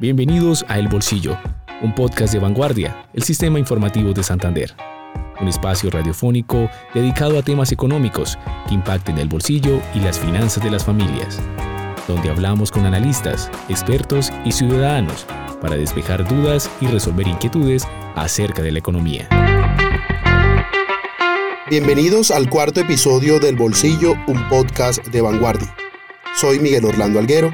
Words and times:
Bienvenidos 0.00 0.64
a 0.66 0.78
El 0.78 0.88
Bolsillo, 0.88 1.38
un 1.82 1.94
podcast 1.94 2.32
de 2.32 2.38
vanguardia, 2.38 3.04
el 3.12 3.22
sistema 3.22 3.58
informativo 3.58 4.14
de 4.14 4.22
Santander. 4.22 4.74
Un 5.38 5.48
espacio 5.48 5.90
radiofónico 5.90 6.70
dedicado 6.94 7.38
a 7.38 7.42
temas 7.42 7.70
económicos 7.70 8.38
que 8.66 8.76
impacten 8.76 9.18
el 9.18 9.28
bolsillo 9.28 9.78
y 9.94 10.00
las 10.00 10.18
finanzas 10.18 10.64
de 10.64 10.70
las 10.70 10.86
familias, 10.86 11.38
donde 12.08 12.30
hablamos 12.30 12.70
con 12.70 12.86
analistas, 12.86 13.50
expertos 13.68 14.32
y 14.46 14.52
ciudadanos 14.52 15.26
para 15.60 15.76
despejar 15.76 16.26
dudas 16.26 16.70
y 16.80 16.86
resolver 16.86 17.28
inquietudes 17.28 17.86
acerca 18.14 18.62
de 18.62 18.72
la 18.72 18.78
economía. 18.78 19.28
Bienvenidos 21.68 22.30
al 22.30 22.48
cuarto 22.48 22.80
episodio 22.80 23.38
del 23.38 23.54
Bolsillo, 23.54 24.14
un 24.26 24.48
podcast 24.48 25.06
de 25.08 25.20
vanguardia. 25.20 25.76
Soy 26.36 26.58
Miguel 26.58 26.86
Orlando 26.86 27.18
Alguero 27.18 27.52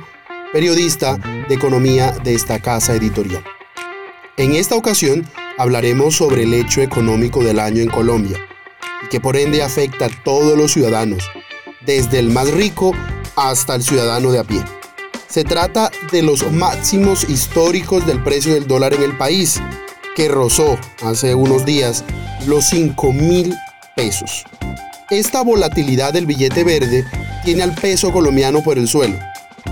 periodista 0.52 1.16
de 1.48 1.54
economía 1.54 2.12
de 2.12 2.34
esta 2.34 2.60
casa 2.60 2.95
editorial. 2.95 3.45
En 4.37 4.54
esta 4.54 4.74
ocasión 4.74 5.28
hablaremos 5.59 6.16
sobre 6.16 6.42
el 6.45 6.54
hecho 6.54 6.82
económico 6.82 7.42
del 7.42 7.59
año 7.59 7.82
en 7.82 7.88
Colombia, 7.88 8.38
que 9.10 9.20
por 9.20 9.37
ende 9.37 9.62
afecta 9.62 10.06
a 10.06 10.23
todos 10.24 10.56
los 10.56 10.73
ciudadanos, 10.73 11.24
desde 11.84 12.18
el 12.18 12.30
más 12.30 12.51
rico 12.51 12.92
hasta 13.34 13.74
el 13.74 13.82
ciudadano 13.82 14.30
de 14.30 14.38
a 14.38 14.45
pie. 14.45 14.62
Se 15.28 15.45
trata 15.45 15.90
de 16.12 16.23
los 16.23 16.51
máximos 16.52 17.28
históricos 17.28 18.06
del 18.06 18.23
precio 18.23 18.54
del 18.54 18.66
dólar 18.66 18.95
en 18.95 19.02
el 19.02 19.16
país, 19.16 19.60
que 20.15 20.28
rozó 20.28 20.78
hace 21.02 21.34
unos 21.34 21.65
días 21.65 22.04
los 22.46 22.66
5 22.68 23.12
mil 23.12 23.54
pesos. 23.95 24.45
Esta 25.10 25.42
volatilidad 25.42 26.12
del 26.12 26.26
billete 26.26 26.65
verde 26.65 27.04
tiene 27.45 27.62
al 27.62 27.74
peso 27.74 28.12
colombiano 28.12 28.62
por 28.62 28.78
el 28.78 28.88
suelo 28.88 29.18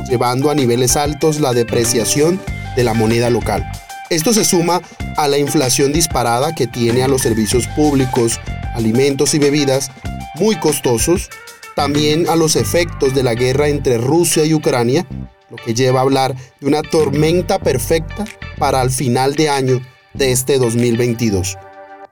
llevando 0.09 0.51
a 0.51 0.55
niveles 0.55 0.97
altos 0.97 1.41
la 1.41 1.53
depreciación 1.53 2.41
de 2.77 2.85
la 2.85 2.95
moneda 2.95 3.31
local. 3.31 3.65
Esto 4.11 4.33
se 4.33 4.45
suma 4.45 4.83
a 5.16 5.29
la 5.29 5.38
inflación 5.38 5.93
disparada 5.93 6.55
que 6.55 6.66
tiene 6.66 7.02
a 7.02 7.09
los 7.09 7.23
servicios 7.23 7.66
públicos, 7.69 8.41
alimentos 8.74 9.35
y 9.35 9.38
bebidas 9.38 9.91
muy 10.37 10.57
costosos, 10.57 11.30
también 11.74 12.29
a 12.29 12.37
los 12.37 12.57
efectos 12.57 13.15
de 13.15 13.23
la 13.23 13.35
guerra 13.35 13.69
entre 13.69 13.99
Rusia 13.99 14.45
y 14.45 14.55
Ucrania, 14.55 15.07
lo 15.51 15.57
que 15.57 15.74
lleva 15.74 16.01
a 16.01 16.02
hablar 16.02 16.35
de 16.61 16.66
una 16.66 16.83
tormenta 16.83 17.59
perfecta 17.59 18.24
para 18.59 18.83
el 18.83 18.91
final 18.91 19.35
de 19.35 19.49
año 19.49 19.80
de 20.13 20.33
este 20.33 20.59
2022. 20.59 21.57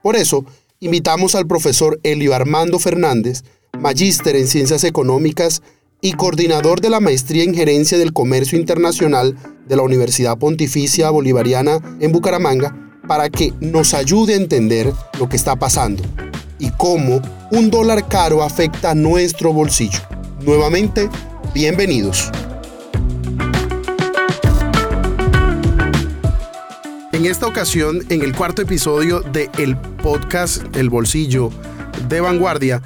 Por 0.01 0.15
eso, 0.15 0.45
invitamos 0.79 1.35
al 1.35 1.47
profesor 1.47 1.99
Elio 2.03 2.33
Armando 2.33 2.79
Fernández, 2.79 3.43
magíster 3.79 4.35
en 4.35 4.47
Ciencias 4.47 4.83
Económicas 4.83 5.61
y 6.03 6.11
coordinador 6.11 6.81
de 6.81 6.89
la 6.89 6.99
Maestría 6.99 7.45
en 7.45 7.55
Gerencia 7.55 7.97
del 7.97 8.11
Comercio 8.11 8.59
Internacional 8.59 9.37
de 9.65 9.75
la 9.77 9.83
Universidad 9.83 10.37
Pontificia 10.37 11.09
Bolivariana 11.09 11.79
en 12.01 12.11
Bucaramanga, 12.11 12.75
para 13.07 13.29
que 13.29 13.53
nos 13.61 13.93
ayude 13.93 14.33
a 14.33 14.37
entender 14.37 14.91
lo 15.17 15.29
que 15.29 15.37
está 15.37 15.55
pasando 15.55 16.03
y 16.59 16.71
cómo 16.71 17.21
un 17.51 17.71
dólar 17.71 18.05
caro 18.09 18.43
afecta 18.43 18.91
a 18.91 18.95
nuestro 18.95 19.53
bolsillo. 19.53 19.99
Nuevamente, 20.41 21.09
bienvenidos. 21.53 22.29
En 27.13 27.25
esta 27.25 27.47
ocasión, 27.47 28.03
en 28.09 28.23
el 28.23 28.35
cuarto 28.35 28.61
episodio 28.61 29.21
de 29.21 29.49
el 29.57 29.77
podcast 29.77 30.63
El 30.75 30.89
Bolsillo 30.89 31.49
de 32.09 32.19
Vanguardia, 32.19 32.81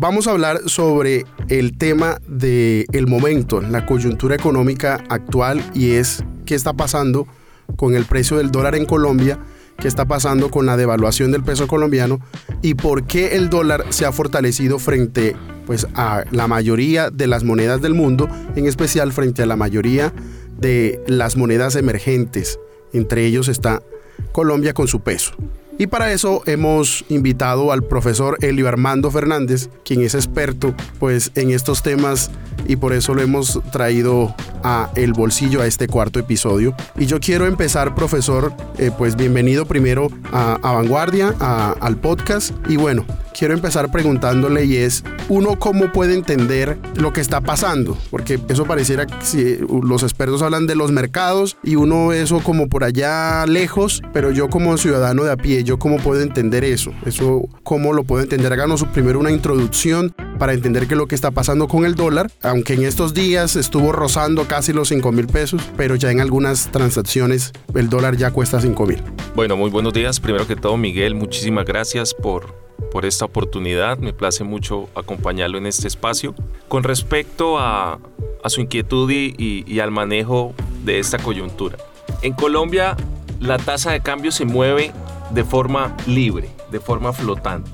Vamos 0.00 0.28
a 0.28 0.30
hablar 0.30 0.60
sobre 0.66 1.24
el 1.48 1.76
tema 1.76 2.20
del 2.28 2.86
el 2.92 3.08
momento, 3.08 3.60
la 3.60 3.84
coyuntura 3.84 4.36
económica 4.36 5.02
actual 5.08 5.60
y 5.74 5.90
es 5.90 6.22
qué 6.46 6.54
está 6.54 6.72
pasando 6.72 7.26
con 7.74 7.96
el 7.96 8.04
precio 8.04 8.36
del 8.36 8.52
dólar 8.52 8.76
en 8.76 8.86
Colombia, 8.86 9.40
qué 9.76 9.88
está 9.88 10.04
pasando 10.04 10.52
con 10.52 10.66
la 10.66 10.76
devaluación 10.76 11.32
del 11.32 11.42
peso 11.42 11.66
colombiano 11.66 12.20
y 12.62 12.74
por 12.74 13.08
qué 13.08 13.34
el 13.34 13.50
dólar 13.50 13.86
se 13.88 14.06
ha 14.06 14.12
fortalecido 14.12 14.78
frente 14.78 15.34
pues, 15.66 15.88
a 15.96 16.22
la 16.30 16.46
mayoría 16.46 17.10
de 17.10 17.26
las 17.26 17.42
monedas 17.42 17.82
del 17.82 17.94
mundo, 17.94 18.28
en 18.54 18.66
especial 18.66 19.10
frente 19.10 19.42
a 19.42 19.46
la 19.46 19.56
mayoría 19.56 20.14
de 20.60 21.02
las 21.08 21.36
monedas 21.36 21.74
emergentes. 21.74 22.60
Entre 22.92 23.26
ellos 23.26 23.48
está 23.48 23.82
Colombia 24.30 24.74
con 24.74 24.86
su 24.86 25.00
peso. 25.00 25.32
Y 25.78 25.86
para 25.86 26.12
eso 26.12 26.42
hemos 26.46 27.04
invitado 27.08 27.70
al 27.70 27.84
profesor 27.84 28.36
Elio 28.40 28.66
Armando 28.66 29.12
Fernández, 29.12 29.70
quien 29.84 30.02
es 30.02 30.14
experto 30.14 30.74
pues 30.98 31.30
en 31.36 31.52
estos 31.52 31.84
temas 31.84 32.32
y 32.66 32.76
por 32.76 32.92
eso 32.92 33.14
lo 33.14 33.22
hemos 33.22 33.60
traído 33.70 34.34
a 34.64 34.90
el 34.96 35.12
bolsillo 35.12 35.62
a 35.62 35.66
este 35.66 35.86
cuarto 35.86 36.18
episodio. 36.18 36.74
Y 36.96 37.06
yo 37.06 37.20
quiero 37.20 37.46
empezar, 37.46 37.94
profesor, 37.94 38.52
eh, 38.76 38.90
pues 38.96 39.14
bienvenido 39.14 39.66
primero 39.66 40.08
a, 40.32 40.58
Vanguardia, 40.60 41.34
al 41.38 41.96
podcast. 41.96 42.52
Y 42.68 42.76
bueno, 42.76 43.06
quiero 43.38 43.54
empezar 43.54 43.90
preguntándole 43.92 44.64
y 44.64 44.76
es, 44.76 45.04
uno 45.28 45.58
cómo 45.58 45.92
puede 45.92 46.14
entender 46.14 46.76
lo 46.96 47.12
que 47.12 47.20
está 47.20 47.40
pasando, 47.40 47.96
porque 48.10 48.40
eso 48.48 48.64
pareciera 48.64 49.06
que 49.06 49.14
si 49.24 49.58
los 49.82 50.02
expertos 50.02 50.42
hablan 50.42 50.66
de 50.66 50.74
los 50.74 50.90
mercados 50.90 51.56
y 51.62 51.76
uno 51.76 52.12
eso 52.12 52.40
como 52.40 52.68
por 52.68 52.82
allá 52.82 53.46
lejos, 53.46 54.02
pero 54.12 54.32
yo 54.32 54.50
como 54.50 54.76
ciudadano 54.76 55.22
de 55.22 55.32
a 55.32 55.36
pie, 55.36 55.62
yo 55.62 55.78
cómo 55.78 55.98
puedo 55.98 56.20
entender 56.20 56.64
eso, 56.64 56.92
eso 57.06 57.48
cómo 57.62 57.92
lo 57.92 58.02
puedo 58.02 58.22
entender. 58.22 58.52
Háganos 58.52 58.84
primero 58.84 59.20
una 59.20 59.30
introducción 59.30 60.14
para 60.38 60.52
entender 60.52 60.86
qué 60.86 60.94
es 60.94 60.98
lo 60.98 61.06
que 61.06 61.14
está 61.14 61.30
pasando 61.30 61.68
con 61.68 61.84
el 61.84 61.94
dólar, 61.94 62.30
aunque 62.42 62.74
en 62.74 62.82
estos 62.82 63.14
días 63.14 63.54
estuvo 63.56 63.92
rozando 63.92 64.46
casi 64.46 64.72
los 64.72 64.88
5 64.88 65.12
mil 65.12 65.26
pesos, 65.26 65.62
pero 65.76 65.94
ya 65.94 66.10
en 66.10 66.20
algunas 66.20 66.70
transacciones 66.72 67.52
el 67.74 67.88
dólar 67.88 68.16
ya 68.16 68.30
cuesta 68.30 68.60
5 68.60 68.86
mil. 68.86 69.02
Bueno, 69.34 69.56
muy 69.56 69.70
buenos 69.70 69.92
días. 69.92 70.18
Primero 70.18 70.46
que 70.46 70.56
todo, 70.56 70.76
Miguel, 70.76 71.14
muchísimas 71.14 71.64
gracias 71.64 72.14
por, 72.14 72.67
por 72.90 73.06
esta 73.06 73.24
oportunidad. 73.24 73.98
Me 73.98 74.12
place 74.12 74.44
mucho 74.44 74.88
acompañarlo 74.94 75.58
en 75.58 75.66
este 75.66 75.88
espacio. 75.88 76.34
Con 76.68 76.84
respecto 76.84 77.58
a, 77.58 77.98
su 78.46 78.62
inquietud 78.62 79.10
y, 79.10 79.64
y 79.66 79.80
al 79.80 79.90
manejo 79.90 80.54
de 80.84 80.98
esta 80.98 81.18
coyuntura. 81.18 81.76
En 82.22 82.32
Colombia, 82.32 82.96
la 83.40 83.58
tasa 83.58 83.92
de 83.92 84.00
cambio 84.00 84.32
se 84.32 84.46
mueve 84.46 84.92
de 85.30 85.44
forma 85.44 85.94
libre, 86.06 86.48
de 86.70 86.80
forma 86.80 87.12
flotante. 87.12 87.70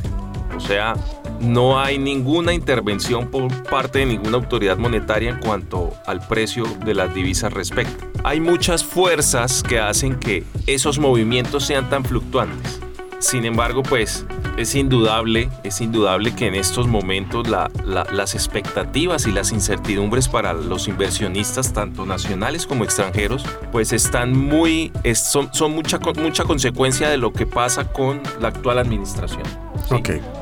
O 0.57 0.61
sea, 0.61 0.95
no 1.41 1.79
hay 1.79 1.99
ninguna 1.99 2.53
intervención 2.53 3.29
por 3.29 3.49
parte 3.65 4.01
de 4.01 4.07
ninguna 4.07 4.37
autoridad 4.37 4.79
monetaria 4.79 5.31
en 5.31 5.39
cuanto 5.39 5.93
al 6.07 6.27
precio 6.27 6.65
de 6.85 6.95
las 6.95 7.15
divisas 7.15 7.53
respecto. 7.53 8.07
Hay 8.23 8.41
muchas 8.41 8.85
fuerzas 8.85 9.63
que 9.63 9.79
hacen 9.79 10.19
que 10.19 10.45
esos 10.67 10.99
movimientos 10.99 11.65
sean 11.65 11.91
tan 11.91 12.05
fluctuantes. 12.05 12.81
Sin 13.19 13.45
embargo, 13.45 13.83
pues 13.83 14.27
es 14.57 14.75
indudable, 14.75 15.49
es 15.63 15.81
indudable 15.81 16.35
que 16.35 16.47
en 16.47 16.55
estos 16.55 16.87
momentos 16.87 17.49
las 17.49 18.35
expectativas 18.35 19.27
y 19.27 19.33
las 19.33 19.53
incertidumbres 19.53 20.29
para 20.29 20.53
los 20.53 20.89
inversionistas, 20.89 21.73
tanto 21.73 22.07
nacionales 22.07 22.67
como 22.67 22.85
extranjeros, 22.85 23.45
pues 23.73 23.93
están 23.93 24.37
muy, 24.37 24.93
son, 25.15 25.53
son 25.53 25.73
mucha, 25.73 25.99
mucha 25.99 26.45
consecuencia 26.45 27.09
de 27.09 27.17
lo 27.17 27.33
que 27.33 27.47
pasa 27.47 27.85
con 27.93 28.21
la 28.41 28.49
actual 28.49 28.79
administración. 28.79 29.43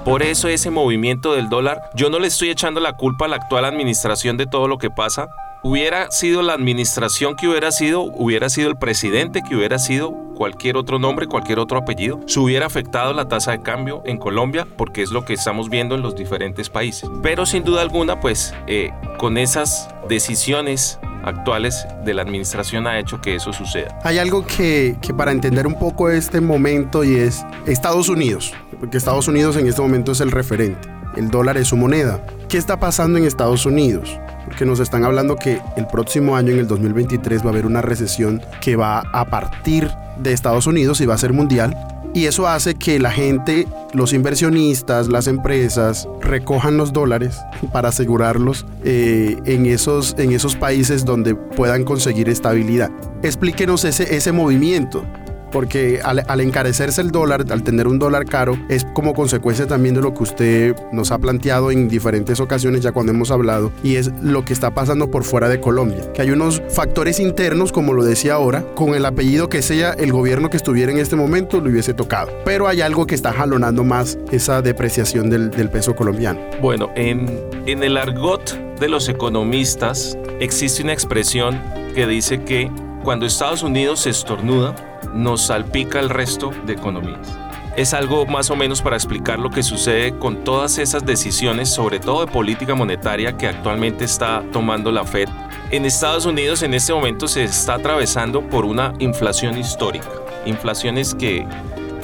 Por 0.05 0.23
eso 0.23 0.49
ese 0.49 0.71
movimiento 0.71 1.35
del 1.35 1.49
dólar, 1.49 1.81
yo 1.95 2.11
no 2.11 2.19
le 2.19 2.29
estoy 2.29 2.51
echando 2.51 2.81
la 2.81 2.97
culpa 2.97 3.25
a 3.25 3.29
la 3.29 3.37
actual 3.37 3.65
administración 3.65 4.37
de 4.37 4.47
todo 4.47 4.69
lo 4.69 4.79
que 4.79 4.91
pasa. 4.91 5.29
Hubiera 5.65 6.11
sido 6.11 6.43
la 6.43 6.55
administración 6.55 7.37
que 7.37 7.47
hubiera 7.47 7.71
sido, 7.71 8.03
hubiera 8.03 8.49
sido 8.49 8.69
el 8.69 8.77
presidente 8.77 9.43
que 9.49 9.55
hubiera 9.55 9.79
sido 9.79 10.11
cualquier 10.35 10.77
otro 10.77 10.99
nombre, 10.99 11.29
cualquier 11.29 11.61
otro 11.61 11.79
apellido, 11.79 12.19
se 12.27 12.41
hubiera 12.41 12.67
afectado 12.67 13.13
la 13.13 13.29
tasa 13.29 13.53
de 13.53 13.63
cambio 13.63 14.03
en 14.05 14.19
Colombia 14.19 14.67
porque 14.77 15.03
es 15.03 15.13
lo 15.13 15.25
que 15.25 15.35
estamos 15.35 15.71
viendo 15.71 15.95
en 15.95 16.03
los 16.03 16.17
diferentes 16.17 16.69
países. 16.69 17.09
Pero 17.23 17.47
sin 17.47 17.63
duda 17.63 17.83
alguna, 17.83 18.19
pues 18.19 18.53
eh, 18.67 18.91
con 19.19 19.39
esas 19.39 19.89
decisiones 20.09 20.99
actuales 21.23 21.87
de 22.05 22.15
la 22.15 22.23
administración 22.23 22.89
ha 22.89 22.99
hecho 22.99 23.21
que 23.21 23.37
eso 23.37 23.53
suceda. 23.53 23.97
Hay 24.03 24.19
algo 24.19 24.45
que, 24.45 24.97
que, 25.01 25.15
para 25.15 25.31
entender 25.31 25.69
un 25.69 25.79
poco 25.79 26.11
este 26.11 26.41
momento 26.41 27.05
y 27.05 27.15
es 27.15 27.47
Estados 27.67 28.09
Unidos, 28.09 28.53
porque 28.81 28.97
Estados 28.97 29.29
Unidos 29.29 29.57
en 29.57 29.69
este 29.69 29.81
momento 29.81 30.11
es 30.11 30.21
el 30.21 30.33
referente, 30.33 30.89
el 31.17 31.31
dólar 31.31 31.57
es 31.57 31.69
su 31.69 31.77
moneda. 31.77 32.21
¿Qué 32.49 32.59
está 32.59 32.81
pasando 32.81 33.17
en 33.17 33.27
Estados 33.27 33.65
Unidos? 33.65 34.19
Porque 34.45 34.65
nos 34.65 34.81
están 34.81 35.05
hablando 35.05 35.37
que 35.37 35.61
el 35.77 35.87
próximo 35.87 36.37
año, 36.37 36.53
en 36.53 36.59
el 36.59 36.67
2023, 36.67 37.43
va 37.43 37.47
a 37.47 37.51
haber 37.51 37.67
una 37.67 37.83
recesión 37.83 38.43
que 38.61 38.77
va 38.77 39.01
a 39.13 39.25
partir 39.25 39.91
de 40.19 40.33
Estados 40.33 40.67
Unidos 40.67 41.01
y 41.01 41.07
va 41.07 41.15
a 41.15 41.19
ser 41.19 41.33
mundial 41.33 41.77
y 42.15 42.27
eso 42.27 42.47
hace 42.47 42.75
que 42.75 42.99
la 42.99 43.11
gente, 43.11 43.67
los 43.95 44.13
inversionistas, 44.13 45.09
las 45.09 45.27
empresas, 45.27 46.07
recojan 46.21 46.77
los 46.77 46.93
dólares 46.93 47.39
para 47.73 47.89
asegurarlos 47.89 48.67
eh, 48.85 49.39
en, 49.47 49.65
esos, 49.65 50.15
en 50.19 50.33
esos 50.33 50.55
países 50.55 51.07
donde 51.07 51.35
puedan 51.35 51.85
conseguir 51.85 52.29
estabilidad. 52.29 52.91
Explíquenos 53.23 53.87
ese, 53.87 54.15
ese 54.15 54.31
movimiento. 54.31 55.07
Porque 55.53 56.01
al, 56.03 56.41
encarecerse 56.41 57.01
el 57.01 57.11
dólar, 57.11 57.45
al 57.51 57.63
tener 57.63 57.87
un 57.87 57.99
dólar 57.99 58.25
caro, 58.25 58.59
es 58.69 58.85
como 58.95 59.15
consecuencia 59.15 59.67
también 59.67 59.95
de 59.95 60.01
lo 60.01 60.15
que 60.15 60.23
usted 60.23 60.77
nos 60.93 61.11
ha 61.13 61.19
planteado 61.19 61.71
en 61.71 61.89
diferentes 61.89 62.41
ocasiones 62.41 62.81
ya 62.83 62.93
cuando 62.93 63.13
hemos 63.13 63.31
hablado, 63.31 63.71
y 63.83 63.97
es 63.97 64.11
lo 64.23 64.45
que 64.45 64.53
está 64.53 64.73
pasando 64.73 65.11
por 65.11 65.25
fuera 65.25 65.49
de 65.49 65.61
Colombia, 65.61 66.13
que 66.13 66.23
hay 66.23 66.31
unos 66.31 66.63
factores 66.71 67.21
internos, 67.21 67.73
como 67.73 67.93
lo 67.93 68.05
decía 68.05 68.35
ahora, 68.35 68.65
con 68.75 68.95
el 68.95 69.05
apellido 69.05 69.49
que 69.49 69.63
sea 69.63 69.93
el 69.93 70.13
gobierno 70.13 70.51
que 70.51 70.57
estuviera 70.57 70.91
en 70.91 70.99
este 70.99 71.17
momento 71.17 71.61
lo 71.61 71.71
hubiese 71.71 71.95
tocado, 71.95 72.33
pero 72.45 72.67
hay 72.67 72.81
algo 72.81 73.07
que 73.07 73.15
está 73.15 73.33
jalonando 73.33 73.85
más 73.85 74.19
esa 74.31 74.63
depreciación 74.63 75.31
del, 75.31 75.51
del 75.51 75.71
peso 75.71 75.95
colombiano. 75.95 76.41
Bueno, 76.61 76.91
en, 76.95 77.41
en 77.67 77.83
el 77.83 77.97
argot 77.97 78.57
de 78.79 78.89
los 78.89 79.09
economistas 79.09 80.19
existe 80.41 80.83
una 80.83 80.93
expresión 80.93 81.61
que 81.95 82.07
dice 82.07 82.43
que 82.43 82.71
cuando 83.05 83.27
Estados 83.27 83.63
Unidos 83.63 84.01
se 84.01 84.11
estornuda, 84.11 84.75
nos 85.15 85.43
salpica 85.43 86.01
el 86.01 86.09
resto 86.09 86.53
de 86.67 86.75
economías. 86.75 87.39
Es 87.77 87.95
algo 87.95 88.27
más 88.27 88.51
o 88.51 88.57
menos 88.57 88.83
para 88.83 88.97
explicar 88.97 89.39
lo 89.39 89.49
que 89.49 89.63
sucede 89.63 90.19
con 90.19 90.45
todas 90.45 90.77
esas 90.77 91.07
decisiones, 91.07 91.71
sobre 91.71 92.01
todo 92.01 92.27
de 92.27 92.31
política 92.31 92.75
monetaria 92.75 93.39
que 93.39 93.49
actualmente 93.49 94.05
está 94.05 94.45
tomando 94.53 94.93
la 94.93 95.05
Fed. 95.05 95.29
En 95.71 95.87
Estados 95.87 96.27
Unidos 96.27 96.63
en 96.63 96.75
este 96.75 96.93
momento 96.93 97.27
se 97.27 97.45
está 97.45 97.75
atravesando 97.75 98.43
por 98.43 98.67
una 98.67 98.93
inflación 98.99 99.57
histórica, 99.57 100.09
inflaciones 100.45 101.15
que 101.15 101.47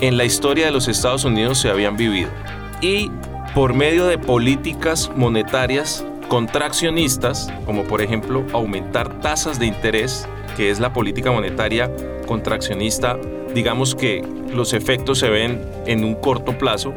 en 0.00 0.16
la 0.16 0.24
historia 0.24 0.66
de 0.66 0.72
los 0.72 0.88
Estados 0.88 1.24
Unidos 1.24 1.58
se 1.58 1.68
habían 1.68 1.98
vivido. 1.98 2.30
Y 2.80 3.10
por 3.54 3.74
medio 3.74 4.06
de 4.06 4.16
políticas 4.16 5.10
monetarias 5.16 6.02
contraccionistas, 6.28 7.52
como 7.66 7.84
por 7.84 8.00
ejemplo 8.00 8.46
aumentar 8.54 9.20
tasas 9.20 9.58
de 9.58 9.66
interés, 9.66 10.26
que 10.56 10.70
es 10.70 10.80
la 10.80 10.92
política 10.92 11.30
monetaria 11.30 11.90
contraccionista, 12.28 13.18
digamos 13.54 13.94
que 13.94 14.22
los 14.54 14.74
efectos 14.74 15.18
se 15.18 15.30
ven 15.30 15.60
en 15.86 16.04
un 16.04 16.14
corto 16.14 16.56
plazo, 16.56 16.92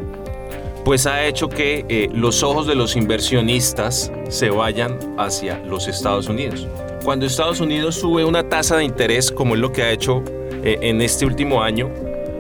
pues 0.84 1.06
ha 1.08 1.26
hecho 1.26 1.48
que 1.48 1.86
eh, 1.88 2.10
los 2.14 2.44
ojos 2.44 2.68
de 2.68 2.76
los 2.76 2.96
inversionistas 2.96 4.12
se 4.30 4.50
vayan 4.50 5.00
hacia 5.18 5.60
los 5.60 5.88
Estados 5.88 6.28
Unidos. 6.28 6.68
Cuando 7.04 7.26
Estados 7.26 7.62
Unidos 7.62 7.96
sube 7.96 8.26
una 8.26 8.50
tasa 8.50 8.78
de 8.78 8.84
interés, 8.84 9.32
como 9.32 9.56
es 9.56 9.62
lo 9.62 9.72
que 9.72 9.84
ha 9.84 9.92
hecho 9.92 10.24
eh, 10.64 10.78
en 10.82 11.02
este 11.02 11.26
último 11.26 11.64
año, 11.64 11.90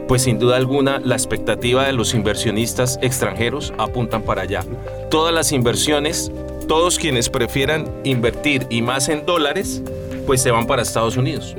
pues 0.07 0.23
sin 0.23 0.39
duda 0.39 0.57
alguna 0.57 0.99
la 0.99 1.15
expectativa 1.15 1.85
de 1.85 1.93
los 1.93 2.13
inversionistas 2.13 2.99
extranjeros 3.01 3.73
apuntan 3.77 4.23
para 4.23 4.41
allá. 4.41 4.65
Todas 5.09 5.33
las 5.33 5.51
inversiones, 5.53 6.31
todos 6.67 6.99
quienes 6.99 7.29
prefieran 7.29 7.89
invertir 8.03 8.67
y 8.69 8.81
más 8.81 9.07
en 9.07 9.25
dólares, 9.25 9.81
pues 10.27 10.41
se 10.41 10.51
van 10.51 10.67
para 10.67 10.81
Estados 10.81 11.15
Unidos. 11.15 11.55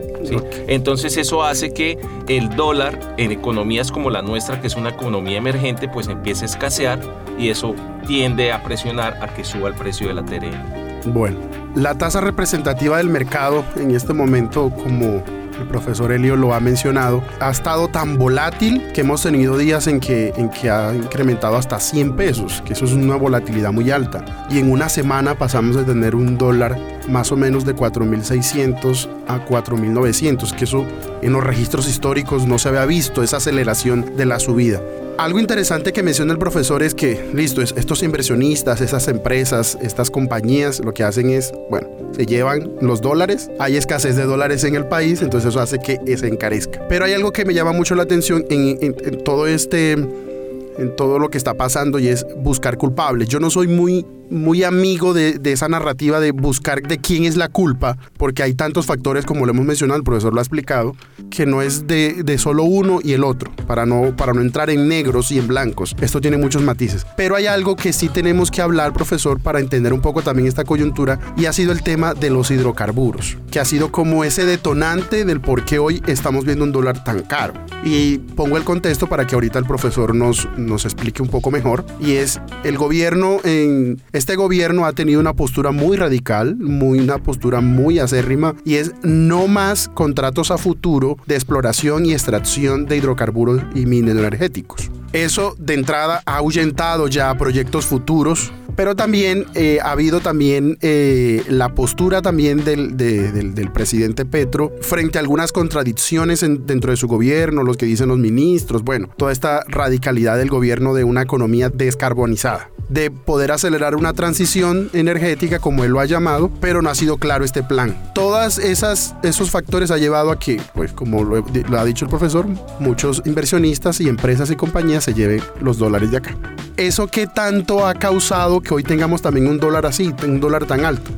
Entonces 0.69 1.17
eso 1.17 1.43
hace 1.45 1.73
que 1.73 1.99
el 2.29 2.55
dólar 2.57 2.99
en 3.17 3.33
economías 3.33 3.91
como 3.91 4.11
la 4.11 4.23
nuestra, 4.23 4.61
que 4.61 4.67
es 4.67 4.77
una 4.77 4.91
economía 4.91 5.39
emergente, 5.39 5.89
pues 5.89 6.09
empiece 6.09 6.45
a 6.45 6.47
escasear 6.47 7.01
y 7.39 7.49
eso 7.49 7.75
tiende 8.07 8.53
a 8.53 8.63
presionar 8.63 9.19
a 9.23 9.35
que 9.35 9.45
suba 9.45 9.69
el 9.69 9.75
precio 9.75 10.09
de 10.09 10.15
la 10.15 10.25
TRM. 10.25 11.13
Bueno, 11.13 11.37
la 11.75 11.97
tasa 11.97 12.21
representativa 12.21 12.99
del 12.99 13.09
mercado 13.09 13.65
en 13.77 13.91
este 13.93 14.13
momento 14.13 14.71
como 14.71 15.23
el 15.61 15.67
profesor 15.67 16.13
Elio 16.13 16.37
lo 16.37 16.55
ha 16.55 16.61
mencionado, 16.61 17.23
ha 17.41 17.51
estado 17.51 17.89
tan 17.89 18.19
volátil 18.19 18.93
que 18.93 19.03
hemos 19.03 19.23
tenido 19.23 19.57
días 19.57 19.87
en 19.87 20.01
que, 20.01 20.33
en 20.37 20.51
que 20.51 20.71
ha 20.71 20.95
incrementado 20.95 21.57
hasta 21.57 21.79
100 21.79 22.17
pesos, 22.17 22.63
que 22.65 22.73
eso 22.73 22.85
es 22.85 22.93
una 22.93 23.17
volatilidad 23.17 23.73
muy 23.73 23.91
alta. 23.91 24.25
Y 24.51 24.59
en 24.59 24.71
una 24.71 24.89
semana 24.89 25.35
pasamos 25.35 25.77
de 25.77 25.85
tener 25.85 26.15
un 26.15 26.39
dólar 26.39 26.79
más 27.09 27.33
o 27.33 27.37
menos 27.37 27.65
de 27.65 27.75
4.600 27.75 29.09
a 29.29 29.45
4.900, 29.47 30.55
que 30.55 30.65
eso 30.65 30.87
en 31.21 31.33
los 31.33 31.45
registros 31.45 31.89
históricos 31.89 32.47
no 32.47 32.59
se 32.59 32.69
había 32.69 32.85
visto, 32.87 33.23
esa 33.23 33.39
aceleración 33.39 34.17
de 34.17 34.27
la 34.27 34.39
subida. 34.39 34.81
Algo 35.19 35.39
interesante 35.39 35.93
que 35.93 36.03
menciona 36.03 36.33
el 36.33 36.39
profesor 36.39 36.83
es 36.83 36.95
que, 36.95 37.31
listo, 37.35 37.61
estos 37.61 38.03
inversionistas, 38.03 38.81
esas 38.81 39.09
empresas, 39.09 39.79
estas 39.83 40.11
compañías, 40.11 40.81
lo 40.81 40.95
que 40.95 41.05
hacen 41.05 41.31
es, 41.31 41.53
bueno, 41.71 41.89
se 42.13 42.27
llevan 42.27 42.71
los 42.81 43.01
dólares, 43.01 43.51
hay 43.59 43.77
escasez 43.77 44.17
de 44.17 44.25
dólares 44.25 44.65
en 44.65 44.75
el 44.75 44.87
país, 44.87 45.23
entonces 45.23 45.51
eso 45.51 45.61
hace 45.61 45.79
que 45.79 45.99
se 46.17 46.29
encarezca. 46.29 46.87
Pero 46.89 47.05
hay 47.05 47.15
algo 47.15 47.33
que 47.33 47.45
me 47.45 47.55
llama 47.55 47.73
mucho 47.73 47.95
la 47.95 48.03
atención 48.03 48.45
en, 48.51 49.25
todo 49.25 49.47
este, 49.47 49.93
en 49.93 50.97
todo 50.97 51.19
lo 51.19 51.31
que 51.31 51.39
está 51.39 51.55
pasando 51.55 51.99
y 51.99 52.09
es 52.09 52.27
buscar 52.37 52.77
culpables. 52.77 53.29
Yo 53.29 53.41
no 53.41 53.51
soy 53.51 53.69
muy 53.69 54.07
muy 54.33 54.65
amigo 54.65 55.13
de, 55.15 55.39
esa 55.45 55.69
narrativa 55.69 56.19
de 56.19 56.33
buscar 56.33 56.83
de 56.83 56.99
quién 56.99 57.25
es 57.25 57.37
la 57.37 57.49
culpa, 57.49 57.99
porque 58.17 58.43
hay 58.43 58.55
tantos 58.55 58.87
factores, 58.87 59.27
como 59.27 59.45
lo 59.45 59.53
hemos 59.53 59.67
mencionado, 59.67 59.99
el 59.99 60.05
profesor 60.05 60.33
lo 60.33 60.41
ha 60.41 60.43
explicado, 60.43 60.97
que 61.31 61.47
no 61.47 61.63
es 61.63 61.87
de, 61.87 62.23
de, 62.25 62.39
solo 62.39 62.65
uno 62.65 63.01
y 63.03 63.13
el 63.13 63.25
otro, 63.25 63.53
para 63.67 63.87
no, 63.87 64.17
para 64.17 64.33
no 64.33 64.41
entrar 64.41 64.71
en 64.71 64.89
negros 64.89 65.31
y 65.31 65.39
en 65.39 65.47
blancos. 65.47 65.95
Esto 66.01 66.21
tiene 66.21 66.39
muchos 66.39 66.63
matices. 66.63 67.07
Pero 67.17 67.37
hay 67.37 67.47
algo 67.47 67.77
que 67.77 67.93
sí 67.93 68.09
tenemos 68.09 68.51
que 68.51 68.63
hablar, 68.63 68.93
profesor, 68.93 69.39
para 69.41 69.61
entender 69.61 69.93
un 69.93 70.01
poco 70.01 70.23
también 70.23 70.49
esta 70.49 70.65
coyuntura, 70.65 71.19
y 71.37 71.45
ha 71.45 71.53
sido 71.53 71.73
el 71.73 71.83
tema 71.83 72.15
de 72.15 72.31
los 72.31 72.51
hidrocarburos, 72.51 73.37
que 73.51 73.61
ha 73.61 73.65
sido 73.65 73.93
como 73.93 74.25
ese 74.25 74.47
detonante 74.47 75.25
del 75.25 75.41
por 75.41 75.65
qué 75.65 75.79
hoy 75.79 76.03
estamos 76.07 76.45
viendo 76.45 76.65
un 76.65 76.73
dólar 76.73 77.05
tan 77.05 77.23
caro. 77.23 77.55
Y 77.85 78.19
pongo 78.19 78.57
el 78.57 78.65
contexto 78.65 79.09
para 79.09 79.27
que 79.27 79.35
ahorita 79.35 79.59
el 79.59 79.67
profesor 79.67 80.15
nos, 80.15 80.49
nos 80.57 80.85
explique 80.85 81.23
un 81.23 81.29
poco 81.29 81.51
mejor, 81.51 81.85
y 82.01 82.13
es 82.13 82.41
el 82.65 82.79
gobierno 82.79 83.39
en 83.45 84.01
este 84.23 84.37
gobierno 84.37 84.87
ha 84.87 84.93
tenido 84.93 85.19
una 85.19 85.33
postura 85.33 85.73
muy 85.73 85.97
radical, 85.97 86.55
muy, 86.55 87.01
una 87.01 87.19
postura 87.19 87.61
muy 87.61 87.99
acérrima, 87.99 88.55
y 88.65 88.77
es 88.77 88.93
no 89.03 89.49
más 89.49 89.89
contratos 89.89 90.53
a 90.53 90.59
futuro 90.59 91.17
de 91.27 91.35
exploración 91.35 92.07
y 92.07 92.13
extracción 92.13 92.87
de 92.87 92.99
hidrocarburos 92.99 93.63
y 93.75 93.85
mineros 93.85 94.21
energéticos. 94.21 94.93
Eso 95.13 95.55
de 95.59 95.75
entrada 95.75 96.23
ha 96.27 96.37
ahuyentado 96.37 97.09
ya 97.09 97.35
proyectos 97.37 97.87
futuros 97.87 98.53
pero 98.77 98.97
también 98.97 99.47
eh, 99.55 99.79
ha 99.83 99.91
habido 99.91 100.21
también 100.21 100.79
eh, 100.81 101.43
la 101.49 101.75
postura 101.75 102.23
también 102.23 102.65
del, 102.65 102.97
del, 102.97 103.71
presidente 103.73 104.25
Petro 104.25 104.73
frente 104.81 105.19
a 105.19 105.21
algunas 105.21 105.53
contradicciones 105.53 106.41
dentro 106.41 106.91
de 106.91 106.97
su 106.97 107.09
gobierno, 107.09 107.63
los 107.63 107.77
que 107.77 107.87
dicen 107.87 108.09
los 108.09 108.19
ministros, 108.19 108.83
bueno, 108.83 109.09
toda 109.17 109.33
esta 109.33 109.65
radicalidad 109.69 110.37
del 110.37 110.49
gobierno 110.49 110.95
de 110.95 111.05
una 111.05 111.23
economía 111.23 111.69
descarbonizada 111.69 112.71
de 112.93 113.11
poder 113.11 113.53
acelerar 113.53 113.97
una 113.97 114.13
transición 114.13 114.91
energética, 114.93 115.59
como 115.59 115.85
él 115.85 115.93
lo 115.93 116.01
ha 116.01 116.05
llamado, 116.05 116.51
pero 116.61 116.83
no 116.83 116.91
ha 116.91 116.95
sido 116.95 117.17
claro 117.17 117.45
este 117.45 117.63
plan. 117.63 117.97
Todas 118.15 118.59
esas 118.59 119.15
esos 119.23 119.51
factores 119.51 119.91
ha 119.91 119.97
llevado 119.97 120.31
a 120.31 120.39
que, 120.39 120.61
pues 120.75 120.93
como 120.93 121.25
lo, 121.25 121.43
ha 121.79 121.85
dicho 121.85 122.05
el 122.05 122.11
profesor, 122.11 122.47
muchos 122.81 123.23
inversionistas 123.25 124.01
y 124.01 124.09
empresas 124.09 124.51
y 124.51 124.57
compañías 124.57 125.02
se 125.03 125.15
lleven 125.15 125.43
los 125.61 125.79
dólares 125.79 126.11
de 126.11 126.19
acá. 126.19 126.37
¿Eso 126.77 127.07
qué 127.07 127.27
tanto 127.27 127.87
ha 127.87 127.95
causado 127.95 128.61
que 128.61 128.73
hoy 128.73 128.83
tengamos 128.83 129.23
también 129.23 129.47
un 129.47 129.59
dólar 129.59 129.87
así, 129.87 130.15
un 130.25 130.41
dólar 130.41 130.67
tan 130.67 130.85
alto? 130.85 131.11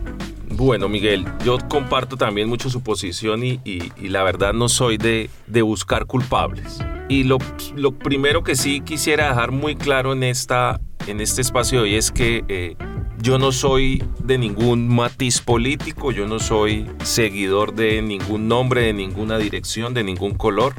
Bueno, 0.51 0.89
Miguel, 0.89 1.27
yo 1.45 1.59
comparto 1.69 2.17
también 2.17 2.49
mucho 2.49 2.71
su 2.71 2.81
posición 2.81 3.45
y, 3.45 3.59
la 4.01 4.23
verdad 4.23 4.53
no 4.53 4.69
soy 4.69 4.99
de, 4.99 5.29
buscar 5.63 6.07
culpables. 6.07 6.79
Y 7.09 7.25
lo, 7.25 7.39
lo, 7.77 7.93
primero 7.93 8.43
que 8.43 8.57
sí 8.57 8.81
quisiera 8.81 9.29
dejar 9.29 9.53
muy 9.53 9.77
claro 9.77 10.13
en 10.13 10.23
esta 10.23 10.81
en 11.07 11.21
este 11.21 11.43
espacio 11.43 11.79
de 11.79 11.85
hoy 11.85 11.95
es 11.97 12.11
que 12.11 12.45
eh, 12.49 12.77
yo 13.21 13.39
no 13.39 13.53
soy 13.53 14.03
de 14.23 14.39
ningún 14.39 14.89
matiz 14.89 15.41
político, 15.41 16.13
yo 16.13 16.27
no 16.27 16.39
soy 16.39 16.87
seguidor 17.03 17.75
de 17.75 18.03
ningún 18.03 18.49
nombre, 18.49 18.83
de 18.83 18.93
ninguna 18.93 19.39
dirección, 19.39 19.95
de 19.95 20.05
ningún 20.05 20.35
color. 20.35 20.75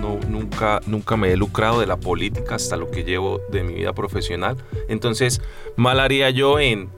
No, 0.00 0.18
nunca, 0.28 0.80
nunca 0.86 1.16
me 1.16 1.32
he 1.32 1.36
lucrado 1.36 1.80
de 1.80 1.86
la 1.86 1.96
política 1.96 2.56
hasta 2.56 2.76
lo 2.76 2.90
que 2.90 3.04
llevo 3.04 3.40
de 3.50 3.62
mi 3.62 3.74
vida 3.74 3.92
profesional. 3.92 4.56
Entonces, 4.88 5.40
mal 5.76 6.00
haría 6.00 6.30
yo 6.30 6.58
en, 6.58 6.90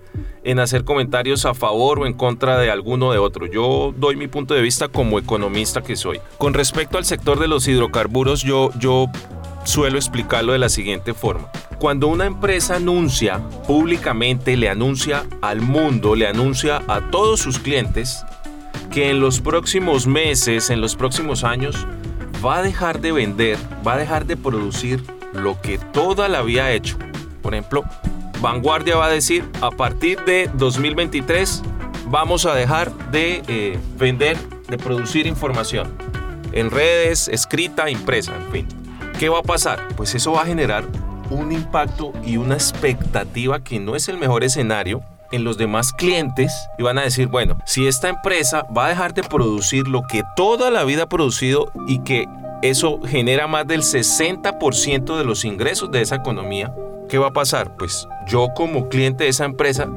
en 0.44 0.58
hacer 0.58 0.84
comentarios 0.84 1.44
a 1.44 1.54
favor 1.54 2.00
o 2.00 2.06
en 2.06 2.14
contra 2.14 2.58
de 2.58 2.70
alguno 2.70 3.12
de 3.12 3.18
otro. 3.18 3.46
Yo 3.46 3.94
doy 3.96 4.16
mi 4.16 4.28
punto 4.28 4.54
de 4.54 4.62
vista 4.62 4.88
como 4.88 5.18
economista 5.18 5.82
que 5.82 5.96
soy. 5.96 6.20
Con 6.38 6.54
respecto 6.54 6.98
al 6.98 7.04
sector 7.04 7.38
de 7.38 7.48
los 7.48 7.68
hidrocarburos, 7.68 8.42
yo, 8.42 8.70
yo 8.78 9.06
suelo 9.64 9.98
explicarlo 9.98 10.52
de 10.52 10.58
la 10.58 10.68
siguiente 10.68 11.14
forma. 11.14 11.50
Cuando 11.78 12.08
una 12.08 12.26
empresa 12.26 12.76
anuncia 12.76 13.38
públicamente, 13.66 14.56
le 14.56 14.68
anuncia 14.68 15.26
al 15.42 15.60
mundo, 15.60 16.16
le 16.16 16.26
anuncia 16.26 16.82
a 16.88 17.10
todos 17.10 17.40
sus 17.40 17.58
clientes 17.58 18.24
que 18.90 19.10
en 19.10 19.20
los 19.20 19.40
próximos 19.40 20.06
meses, 20.06 20.70
en 20.70 20.80
los 20.80 20.96
próximos 20.96 21.44
años, 21.44 21.86
va 22.44 22.58
a 22.58 22.62
dejar 22.62 23.00
de 23.00 23.12
vender, 23.12 23.58
va 23.86 23.94
a 23.94 23.96
dejar 23.96 24.26
de 24.26 24.36
producir 24.36 25.02
lo 25.32 25.60
que 25.60 25.78
toda 25.78 26.28
la 26.28 26.38
había 26.38 26.72
hecho. 26.72 26.96
Por 27.42 27.54
ejemplo, 27.54 27.84
Vanguardia 28.40 28.96
va 28.96 29.06
a 29.06 29.10
decir, 29.10 29.44
a 29.60 29.70
partir 29.70 30.24
de 30.24 30.50
2023 30.54 31.62
vamos 32.06 32.46
a 32.46 32.54
dejar 32.54 32.92
de 33.10 33.42
eh, 33.48 33.78
vender, 33.96 34.36
de 34.68 34.78
producir 34.78 35.26
información 35.26 35.92
en 36.52 36.70
redes, 36.70 37.28
escrita, 37.28 37.90
impresa, 37.90 38.34
en 38.34 38.52
fin. 38.52 38.68
¿Qué 39.18 39.28
va 39.28 39.40
a 39.40 39.42
pasar? 39.42 39.86
Pues 39.96 40.14
eso 40.14 40.32
va 40.32 40.42
a 40.42 40.46
generar 40.46 40.84
un 41.30 41.52
impacto 41.52 42.12
y 42.24 42.36
una 42.36 42.54
expectativa 42.54 43.62
que 43.62 43.80
no 43.80 43.96
es 43.96 44.08
el 44.08 44.16
mejor 44.16 44.44
escenario 44.44 45.02
en 45.32 45.44
los 45.44 45.58
demás 45.58 45.92
clientes 45.92 46.68
y 46.78 46.82
van 46.82 46.98
a 46.98 47.02
decir, 47.02 47.28
bueno, 47.28 47.58
si 47.64 47.86
esta 47.86 48.08
empresa 48.08 48.64
va 48.76 48.86
a 48.86 48.88
dejar 48.88 49.14
de 49.14 49.22
producir 49.22 49.88
lo 49.88 50.02
que 50.02 50.22
toda 50.36 50.70
la 50.70 50.84
vida 50.84 51.04
ha 51.04 51.08
producido 51.08 51.70
y 51.86 52.00
que 52.00 52.26
eso 52.62 53.00
genera 53.06 53.46
más 53.46 53.66
del 53.66 53.82
60% 53.82 55.16
de 55.16 55.24
los 55.24 55.44
ingresos 55.44 55.90
de 55.90 56.00
esa 56.00 56.16
economía. 56.16 56.72
¿Qué 57.08 57.18
va 57.18 57.28
a 57.28 57.32
pasar? 57.32 57.76
Pues 57.76 58.08
yo 58.26 58.48
como 58.54 58.88
cliente 58.88 59.24
de 59.24 59.30
esa 59.30 59.44
empresa, 59.44 59.88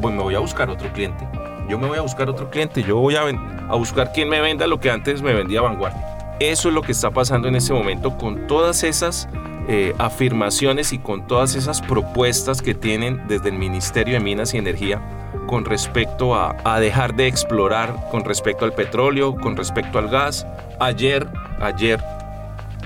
pues 0.00 0.14
me 0.14 0.22
voy 0.22 0.34
a 0.34 0.38
buscar 0.38 0.70
otro 0.70 0.92
cliente. 0.92 1.28
Yo 1.68 1.78
me 1.78 1.86
voy 1.88 1.98
a 1.98 2.02
buscar 2.02 2.30
otro 2.30 2.48
cliente, 2.48 2.82
yo 2.82 2.96
voy 2.96 3.16
a, 3.16 3.22
a 3.22 3.74
buscar 3.74 4.12
quien 4.12 4.28
me 4.28 4.40
venda 4.40 4.66
lo 4.66 4.80
que 4.80 4.90
antes 4.90 5.20
me 5.20 5.34
vendía 5.34 5.60
Vanguardia. 5.60 6.16
Eso 6.38 6.68
es 6.68 6.74
lo 6.74 6.82
que 6.82 6.92
está 6.92 7.10
pasando 7.10 7.48
en 7.48 7.56
este 7.56 7.72
momento 7.72 8.16
con 8.16 8.46
todas 8.46 8.82
esas 8.82 9.28
eh, 9.68 9.94
afirmaciones 9.98 10.92
y 10.92 10.98
con 10.98 11.26
todas 11.26 11.54
esas 11.54 11.82
propuestas 11.82 12.62
que 12.62 12.74
tienen 12.74 13.22
desde 13.28 13.48
el 13.48 13.58
Ministerio 13.58 14.14
de 14.14 14.20
Minas 14.20 14.54
y 14.54 14.58
Energía 14.58 15.02
con 15.46 15.64
respecto 15.64 16.34
a, 16.34 16.56
a, 16.64 16.80
dejar 16.80 17.14
de 17.14 17.26
explorar 17.26 18.08
con 18.10 18.24
respecto 18.24 18.64
al 18.64 18.72
petróleo, 18.72 19.36
con 19.36 19.56
respecto 19.56 19.98
al 19.98 20.08
gas. 20.08 20.46
Ayer, 20.80 21.26
ayer 21.60 22.02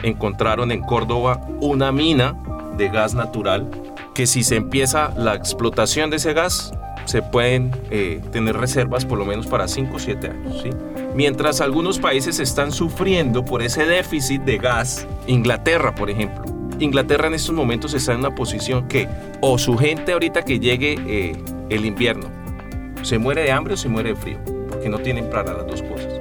encontraron 0.03 0.73
en 0.73 0.83
Córdoba 0.83 1.41
una 1.61 1.93
mina 1.93 2.37
de 2.77 2.89
gas 2.89 3.15
natural 3.15 3.71
que 4.15 4.27
si 4.27 4.43
se 4.43 4.57
empieza 4.57 5.13
la 5.17 5.35
explotación 5.35 6.11
de 6.11 6.17
ese 6.17 6.33
gas, 6.33 6.73
se 7.05 7.23
pueden 7.23 7.73
eh, 7.91 8.21
tener 8.33 8.57
reservas 8.57 9.05
por 9.05 9.19
lo 9.19 9.25
menos 9.25 9.47
para 9.47 9.69
5 9.69 9.97
o 9.97 9.99
7 9.99 10.29
años. 10.29 10.63
¿sí? 10.63 10.71
Mientras 11.15 11.61
algunos 11.61 11.99
países 11.99 12.39
están 12.39 12.73
sufriendo 12.73 13.45
por 13.45 13.63
ese 13.63 13.85
déficit 13.85 14.43
de 14.43 14.59
gas, 14.59 15.07
Inglaterra, 15.27 15.95
por 15.95 16.11
ejemplo, 16.11 16.60
Inglaterra 16.81 17.29
en 17.29 17.35
estos 17.35 17.55
momentos 17.55 17.95
está 17.95 18.13
en 18.13 18.21
una 18.21 18.35
posición 18.35 18.89
que 18.89 19.07
o 19.41 19.59
su 19.59 19.77
gente 19.77 20.13
ahorita 20.13 20.43
que 20.43 20.59
llegue 20.59 20.97
eh, 21.07 21.37
el 21.69 21.85
invierno 21.85 22.29
se 23.03 23.19
muere 23.19 23.43
de 23.43 23.53
hambre 23.53 23.75
o 23.75 23.77
se 23.77 23.89
muere 23.89 24.11
de 24.11 24.17
frío, 24.17 24.39
porque 24.69 24.89
no 24.89 24.99
tienen 24.99 25.31
para 25.31 25.53
las 25.55 25.67
dos 25.67 25.83
cosas. 25.83 26.21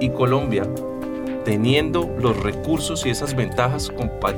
Y 0.00 0.10
Colombia, 0.10 0.64
teniendo 1.44 2.14
los 2.18 2.36
recursos 2.36 3.06
y 3.06 3.10
esas 3.10 3.34
ventajas 3.34 3.90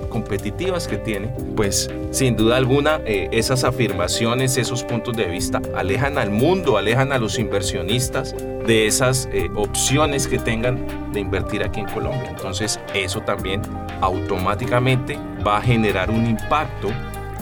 competitivas 0.09 0.87
que 0.87 0.97
tiene, 0.97 1.29
pues 1.57 1.91
sin 2.11 2.37
duda 2.37 2.57
alguna 2.57 3.01
eh, 3.05 3.29
esas 3.33 3.65
afirmaciones, 3.65 4.57
esos 4.57 4.85
puntos 4.85 5.17
de 5.17 5.27
vista 5.27 5.61
alejan 5.75 6.19
al 6.19 6.31
mundo, 6.31 6.77
alejan 6.77 7.13
a 7.13 7.19
los 7.19 7.39
inversionistas 7.39 8.35
de 8.67 8.87
esas 8.87 9.29
eh, 9.33 9.51
opciones 9.55 10.29
que 10.29 10.39
tengan 10.39 11.13
de 11.13 11.21
invertir 11.21 11.63
aquí 11.63 11.81
en 11.81 11.87
Colombia. 11.87 12.31
Entonces 12.31 12.79
eso 12.95 13.21
también 13.21 13.63
automáticamente 14.01 15.19
va 15.47 15.59
a 15.59 15.63
generar 15.63 16.11
un 16.11 16.27
impacto 16.27 16.89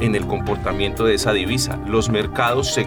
en 0.01 0.15
el 0.15 0.27
comportamiento 0.27 1.05
de 1.05 1.15
esa 1.15 1.33
divisa. 1.33 1.79
Los 1.87 2.09
mercados 2.09 2.69
se, 2.73 2.87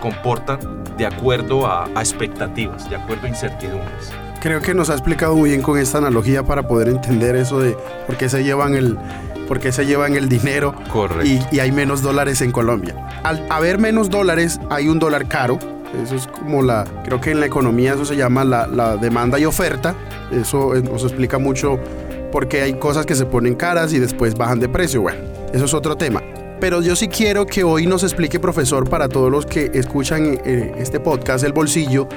comportan 0.00 0.84
de 0.96 1.06
acuerdo 1.06 1.66
a, 1.66 1.84
a 1.94 2.00
expectativas, 2.00 2.88
de 2.88 2.96
acuerdo 2.96 3.26
a 3.26 3.28
incertidumbres. 3.28 4.23
Creo 4.44 4.60
que 4.60 4.74
nos 4.74 4.90
ha 4.90 4.92
explicado 4.92 5.34
muy 5.34 5.48
bien 5.48 5.62
con 5.62 5.78
esta 5.78 5.96
analogía 5.96 6.42
para 6.42 6.68
poder 6.68 6.88
entender 6.88 7.34
eso 7.34 7.60
de 7.60 7.78
por 8.06 8.18
qué 8.18 8.28
se 8.28 8.44
llevan 8.44 8.74
el, 8.74 8.98
por 9.48 9.58
qué 9.58 9.72
se 9.72 9.86
llevan 9.86 10.16
el 10.16 10.28
dinero 10.28 10.74
y, 11.24 11.40
y, 11.50 11.60
hay 11.60 11.72
menos 11.72 12.02
dólares 12.02 12.42
en 12.42 12.52
Colombia. 12.52 12.94
Al 13.22 13.46
haber 13.50 13.78
menos 13.78 14.10
dólares 14.10 14.60
hay 14.68 14.88
un 14.88 14.98
dólar 14.98 15.28
caro. 15.28 15.58
Eso 16.02 16.14
es 16.14 16.26
como 16.26 16.60
la, 16.60 16.84
creo 17.06 17.22
que 17.22 17.30
en 17.30 17.40
la 17.40 17.46
economía 17.46 17.94
eso 17.94 18.04
se 18.04 18.16
llama 18.16 18.44
la, 18.44 18.66
la 18.66 18.98
demanda 18.98 19.38
y 19.38 19.46
oferta. 19.46 19.94
Eso 20.30 20.74
nos 20.74 21.04
explica 21.04 21.38
mucho 21.38 21.78
por 22.30 22.46
qué 22.46 22.60
hay 22.60 22.74
cosas 22.74 23.06
que 23.06 23.14
se 23.14 23.24
ponen 23.24 23.54
caras 23.54 23.94
y 23.94 23.98
después 23.98 24.34
bajan 24.34 24.60
de 24.60 24.68
precio. 24.68 25.00
Bueno, 25.00 25.20
eso 25.54 25.64
es 25.64 25.72
otro 25.72 25.96
tema. 25.96 26.22
Pero 26.60 26.82
yo 26.82 26.96
sí 26.96 27.08
quiero 27.08 27.46
que 27.46 27.64
hoy 27.64 27.86
nos 27.86 28.02
explique, 28.02 28.38
profesor, 28.38 28.90
para 28.90 29.08
todos 29.08 29.30
los 29.30 29.46
que 29.46 29.70
escuchan 29.72 30.38
eh, 30.44 30.74
este 30.76 31.00
podcast, 31.00 31.44
El 31.44 31.54
Bolsillo, 31.54 32.08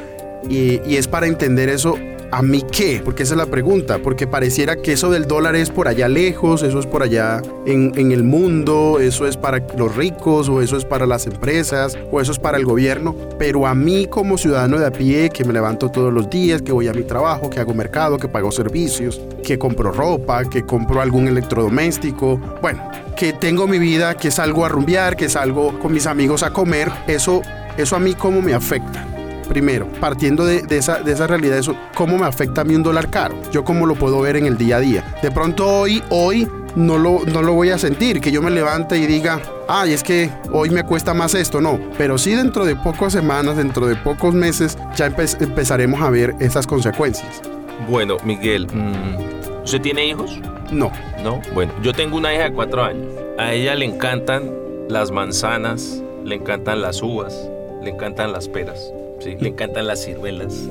y, 0.50 0.82
y 0.86 0.98
es 0.98 1.08
para 1.08 1.28
entender 1.28 1.70
eso 1.70 1.96
¿A 2.30 2.42
mí 2.42 2.62
qué? 2.70 3.02
Porque 3.04 3.24
esa 3.24 3.36
es 3.36 3.38
la 3.38 3.46
pregunta, 3.46 4.00
porque 4.00 4.28
pareciera 4.28 4.76
que 4.76 4.94
eso 4.94 5.10
del 5.10 5.28
dólar 5.28 5.56
es 5.56 5.70
por 5.70 5.88
allá 5.88 6.10
lejos, 6.10 6.62
eso 6.62 6.80
es 6.80 6.86
por 6.86 7.02
allá 7.02 7.42
en, 7.66 8.12
el 8.12 8.24
mundo, 8.24 9.00
eso 9.00 9.26
es 9.26 9.38
para 9.38 9.66
los 9.78 9.96
ricos, 9.96 10.50
o 10.50 10.62
eso 10.62 10.76
es 10.76 10.84
para 10.84 11.06
las 11.06 11.26
empresas, 11.26 11.98
o 12.12 12.20
eso 12.20 12.34
es 12.34 12.40
para 12.40 12.58
el 12.58 12.66
gobierno, 12.66 13.16
pero 13.40 13.66
a 13.66 13.74
mí 13.74 14.08
como 14.08 14.38
ciudadano 14.38 14.78
de 14.78 14.86
a 14.86 14.92
pie, 14.92 15.30
que 15.30 15.46
me 15.46 15.54
levanto 15.54 15.90
todos 15.90 16.12
los 16.14 16.30
días, 16.30 16.62
que 16.62 16.74
voy 16.74 16.90
a 16.90 16.94
mi 16.94 17.04
trabajo, 17.04 17.50
que 17.50 17.62
hago 17.62 17.74
mercado, 17.74 18.18
que 18.18 18.28
pago 18.28 18.52
servicios, 18.52 19.22
que 19.42 19.58
compro 19.58 19.92
ropa, 19.92 20.44
que 20.44 20.64
compro 20.64 21.02
algún 21.02 21.30
electrodoméstico, 21.30 22.42
bueno, 22.62 22.92
que 23.16 23.32
tengo 23.32 23.68
mi 23.68 23.80
vida, 23.80 24.16
que 24.16 24.32
salgo 24.32 24.66
a 24.66 24.70
rumbear, 24.70 25.16
que 25.16 25.30
salgo 25.30 25.80
con 25.80 25.94
mis 25.94 26.06
amigos 26.06 26.44
a 26.44 26.52
comer, 26.52 26.92
eso, 27.08 27.42
eso 27.78 27.96
a 27.96 28.00
mí 28.00 28.16
cómo 28.16 28.42
me 28.42 28.54
afecta 28.54 29.17
primero, 29.48 29.88
partiendo 30.00 30.46
de, 30.46 30.62
de, 30.62 30.78
esa, 30.78 31.02
de 31.02 31.12
esa 31.12 31.28
realidad, 31.28 31.58
eso, 31.58 31.76
¿cómo 31.96 32.18
me 32.18 32.26
afecta 32.26 32.62
a 32.62 32.64
mí 32.64 32.76
un 32.76 32.84
dólar 32.84 33.10
caro? 33.10 33.36
Yo 33.52 33.64
cómo 33.64 33.86
lo 33.86 33.96
puedo 33.96 34.22
ver 34.22 34.36
en 34.36 34.46
el 34.46 34.58
día 34.58 34.78
a 34.78 34.80
día. 34.80 35.16
De 35.22 35.32
pronto 35.32 35.68
hoy, 35.68 36.04
hoy 36.10 36.48
no 36.76 36.98
lo, 36.98 37.22
no 37.26 37.42
lo 37.42 37.54
voy 37.54 37.70
a 37.70 37.78
sentir, 37.78 38.22
que 38.22 38.32
yo 38.32 38.42
me 38.42 38.52
levante 38.52 38.98
y 38.98 39.08
diga, 39.08 39.42
ay, 39.68 39.94
es 39.94 40.04
que 40.04 40.30
hoy 40.52 40.70
me 40.70 40.84
cuesta 40.84 41.14
más 41.14 41.34
esto, 41.34 41.62
no. 41.62 41.80
Pero 41.98 42.18
sí 42.18 42.32
dentro 42.32 42.66
de 42.66 42.76
pocas 42.76 43.14
semanas, 43.14 43.58
dentro 43.58 43.88
de 43.88 43.96
pocos 43.96 44.34
meses, 44.34 44.78
ya 44.96 45.08
empe 45.08 45.26
empezaremos 45.40 46.02
a 46.02 46.10
ver 46.10 46.36
esas 46.40 46.68
consecuencias. 46.68 47.42
Bueno, 47.90 48.18
Miguel, 48.24 48.68
mmm, 48.68 49.64
¿usted 49.64 49.82
tiene 49.82 50.08
hijos? 50.08 50.40
No. 50.72 50.92
No, 51.24 51.42
bueno, 51.54 51.74
yo 51.82 51.94
tengo 51.94 52.16
una 52.16 52.34
hija 52.34 52.44
de 52.44 52.54
cuatro 52.54 52.84
años. 52.84 53.08
A 53.40 53.52
ella 53.52 53.76
le 53.76 53.86
encantan 53.86 54.52
las 54.88 55.12
manzanas, 55.12 56.02
le 56.24 56.36
encantan 56.36 56.82
las 56.82 57.02
uvas, 57.02 57.50
le 57.82 57.90
encantan 57.90 58.32
las 58.32 58.48
peras. 58.48 58.94
Sí, 59.20 59.36
le 59.40 59.50
encantan 59.50 59.88
las 59.88 60.04
ciruelas. 60.04 60.68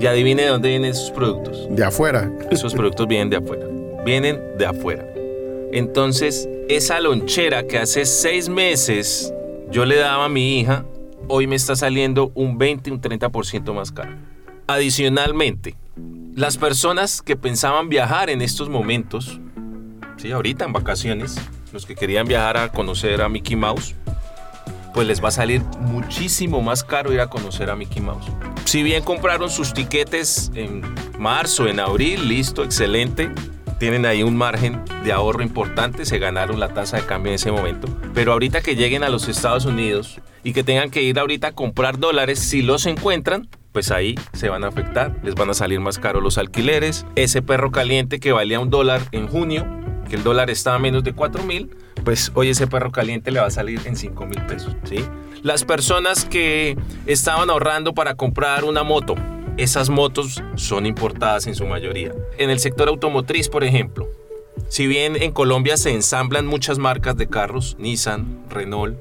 Y 0.00 0.06
adivine 0.06 0.42
de 0.42 0.48
dónde 0.48 0.68
vienen 0.68 0.90
esos 0.90 1.10
productos. 1.10 1.68
De 1.70 1.84
afuera. 1.84 2.30
Esos 2.50 2.74
productos 2.74 3.06
vienen 3.06 3.30
de 3.30 3.36
afuera. 3.36 3.66
Vienen 4.04 4.40
de 4.58 4.66
afuera. 4.66 5.06
Entonces, 5.72 6.48
esa 6.68 7.00
lonchera 7.00 7.66
que 7.66 7.78
hace 7.78 8.04
seis 8.04 8.48
meses 8.48 9.32
yo 9.70 9.84
le 9.84 9.96
daba 9.96 10.26
a 10.26 10.28
mi 10.28 10.58
hija, 10.58 10.84
hoy 11.28 11.46
me 11.46 11.56
está 11.56 11.74
saliendo 11.76 12.30
un 12.34 12.58
20, 12.58 12.92
un 12.92 13.00
30% 13.00 13.72
más 13.72 13.90
caro. 13.92 14.12
Adicionalmente, 14.66 15.76
las 16.34 16.56
personas 16.56 17.22
que 17.22 17.36
pensaban 17.36 17.88
viajar 17.88 18.30
en 18.30 18.42
estos 18.42 18.68
momentos, 18.68 19.40
sí, 20.16 20.32
ahorita 20.32 20.64
en 20.64 20.72
vacaciones, 20.72 21.36
los 21.72 21.86
que 21.86 21.94
querían 21.94 22.26
viajar 22.26 22.56
a 22.56 22.70
conocer 22.70 23.20
a 23.20 23.28
Mickey 23.28 23.56
Mouse, 23.56 23.94
pues 24.94 25.08
les 25.08 25.22
va 25.22 25.28
a 25.28 25.32
salir 25.32 25.60
muchísimo 25.80 26.62
más 26.62 26.84
caro 26.84 27.12
ir 27.12 27.20
a 27.20 27.28
conocer 27.28 27.68
a 27.68 27.76
Mickey 27.76 28.00
Mouse. 28.00 28.26
Si 28.64 28.82
bien 28.82 29.02
compraron 29.02 29.50
sus 29.50 29.74
tiquetes 29.74 30.50
en 30.54 30.82
marzo, 31.18 31.66
en 31.66 31.80
abril, 31.80 32.28
listo, 32.28 32.64
excelente. 32.64 33.30
Tienen 33.78 34.06
ahí 34.06 34.22
un 34.22 34.36
margen 34.36 34.80
de 35.02 35.12
ahorro 35.12 35.42
importante, 35.42 36.06
se 36.06 36.18
ganaron 36.18 36.60
la 36.60 36.68
tasa 36.68 36.98
de 36.98 37.06
cambio 37.06 37.32
en 37.32 37.34
ese 37.34 37.50
momento. 37.50 37.88
Pero 38.14 38.32
ahorita 38.32 38.62
que 38.62 38.76
lleguen 38.76 39.02
a 39.02 39.08
los 39.08 39.28
Estados 39.28 39.66
Unidos 39.66 40.20
y 40.44 40.52
que 40.52 40.62
tengan 40.62 40.90
que 40.90 41.02
ir 41.02 41.18
ahorita 41.18 41.48
a 41.48 41.52
comprar 41.52 41.98
dólares, 41.98 42.38
si 42.38 42.62
los 42.62 42.86
encuentran, 42.86 43.48
pues 43.72 43.90
ahí 43.90 44.14
se 44.32 44.48
van 44.48 44.62
a 44.62 44.68
afectar, 44.68 45.16
les 45.24 45.34
van 45.34 45.50
a 45.50 45.54
salir 45.54 45.80
más 45.80 45.98
caros 45.98 46.22
los 46.22 46.38
alquileres. 46.38 47.04
Ese 47.16 47.42
perro 47.42 47.72
caliente 47.72 48.20
que 48.20 48.30
valía 48.30 48.60
un 48.60 48.70
dólar 48.70 49.02
en 49.10 49.26
junio, 49.26 49.66
que 50.04 50.16
el 50.16 50.22
dólar 50.22 50.50
estaba 50.50 50.76
a 50.76 50.78
menos 50.78 51.04
de 51.04 51.12
4 51.12 51.42
mil, 51.42 51.70
pues 52.04 52.30
hoy 52.34 52.50
ese 52.50 52.66
perro 52.66 52.92
caliente 52.92 53.30
le 53.30 53.40
va 53.40 53.46
a 53.46 53.50
salir 53.50 53.80
en 53.84 53.96
5 53.96 54.26
mil 54.26 54.40
pesos, 54.42 54.76
¿sí? 54.84 55.04
Las 55.42 55.64
personas 55.64 56.24
que 56.24 56.76
estaban 57.06 57.50
ahorrando 57.50 57.94
para 57.94 58.14
comprar 58.14 58.64
una 58.64 58.82
moto, 58.82 59.14
esas 59.56 59.90
motos 59.90 60.42
son 60.56 60.86
importadas 60.86 61.46
en 61.46 61.54
su 61.54 61.66
mayoría. 61.66 62.12
En 62.38 62.50
el 62.50 62.58
sector 62.58 62.88
automotriz, 62.88 63.48
por 63.48 63.64
ejemplo, 63.64 64.08
si 64.68 64.86
bien 64.86 65.16
en 65.16 65.32
Colombia 65.32 65.76
se 65.76 65.90
ensamblan 65.90 66.46
muchas 66.46 66.78
marcas 66.78 67.16
de 67.16 67.28
carros, 67.28 67.76
Nissan, 67.78 68.44
Renault, 68.48 68.96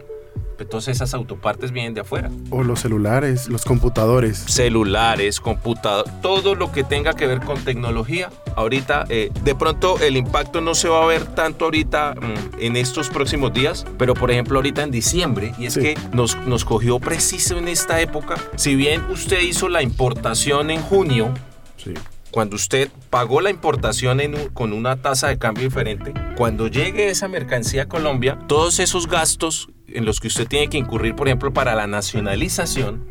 entonces 0.64 0.96
esas 0.96 1.14
autopartes 1.14 1.72
vienen 1.72 1.94
de 1.94 2.02
afuera. 2.02 2.30
O 2.50 2.64
los 2.64 2.82
celulares, 2.82 3.48
los 3.48 3.64
computadores. 3.64 4.38
Celulares, 4.38 5.40
computadores, 5.40 6.12
todo 6.22 6.56
lo 6.56 6.72
que 6.72 6.84
tenga 6.84 7.14
que 7.14 7.28
ver 7.28 7.42
con 7.42 7.64
tecnología. 7.64 8.30
Ahorita, 8.56 9.06
eh, 9.10 9.32
de 9.44 9.56
pronto 9.56 10.00
el 10.00 10.18
impacto 10.18 10.62
no 10.62 10.76
se 10.76 10.90
va 10.90 11.04
a 11.04 11.06
ver 11.06 11.26
tanto 11.26 11.66
ahorita 11.66 12.16
mm, 12.16 12.60
en 12.60 12.76
estos 12.76 13.10
próximos 13.10 13.54
días, 13.54 13.86
pero 13.98 14.14
por 14.14 14.32
ejemplo 14.32 14.58
ahorita 14.58 14.84
en 14.84 14.92
diciembre, 14.92 15.54
y 15.58 15.66
es 15.66 15.74
sí. 15.74 15.82
que 15.82 15.98
nos, 16.12 16.38
nos 16.48 16.66
cogió 16.66 17.00
preciso 17.00 17.58
en 17.58 17.68
esta 17.68 18.02
época. 18.02 18.36
Si 18.56 18.76
bien 18.76 19.04
usted 19.10 19.42
hizo 19.42 19.70
la 19.70 19.82
importación 19.82 20.72
en 20.72 20.82
junio, 20.82 21.34
sí 21.78 21.94
cuando 22.34 22.56
usted 22.56 22.90
pagó 23.12 23.42
la 23.42 23.52
importación 23.52 24.20
en, 24.20 24.50
con 24.50 24.74
una 24.74 24.96
tasa 24.96 25.28
de 25.28 25.38
cambio 25.38 25.66
diferente, 25.66 26.16
cuando 26.36 26.68
llegue 26.68 27.10
esa 27.10 27.28
mercancía 27.28 27.84
a 27.84 27.88
Colombia, 27.88 28.40
todos 28.48 28.80
esos 28.80 29.08
gastos 29.08 29.70
en 29.88 30.06
los 30.06 30.20
que 30.20 30.28
usted 30.28 30.48
tiene 30.48 30.70
que 30.70 30.78
incurrir, 30.78 31.16
por 31.16 31.28
ejemplo, 31.28 31.54
para 31.54 31.76
la 31.76 31.88
nacionalización, 31.88 33.04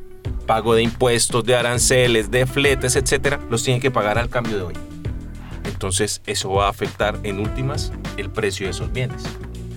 pago 0.46 0.74
de 0.74 0.82
impuestos, 0.82 1.44
de 1.44 1.56
aranceles, 1.56 2.30
de 2.30 2.46
fletes, 2.46 2.96
etcétera, 2.96 3.40
los 3.50 3.62
tiene 3.62 3.80
que 3.80 3.90
pagar 3.90 4.18
al 4.18 4.28
cambio 4.28 4.56
de 4.56 4.62
hoy. 4.62 4.74
Entonces, 5.64 6.22
eso 6.26 6.50
va 6.50 6.66
a 6.66 6.70
afectar 6.70 7.18
en 7.22 7.38
últimas 7.38 7.92
el 8.16 8.30
precio 8.30 8.66
de 8.66 8.70
esos 8.70 8.92
bienes. 8.92 9.22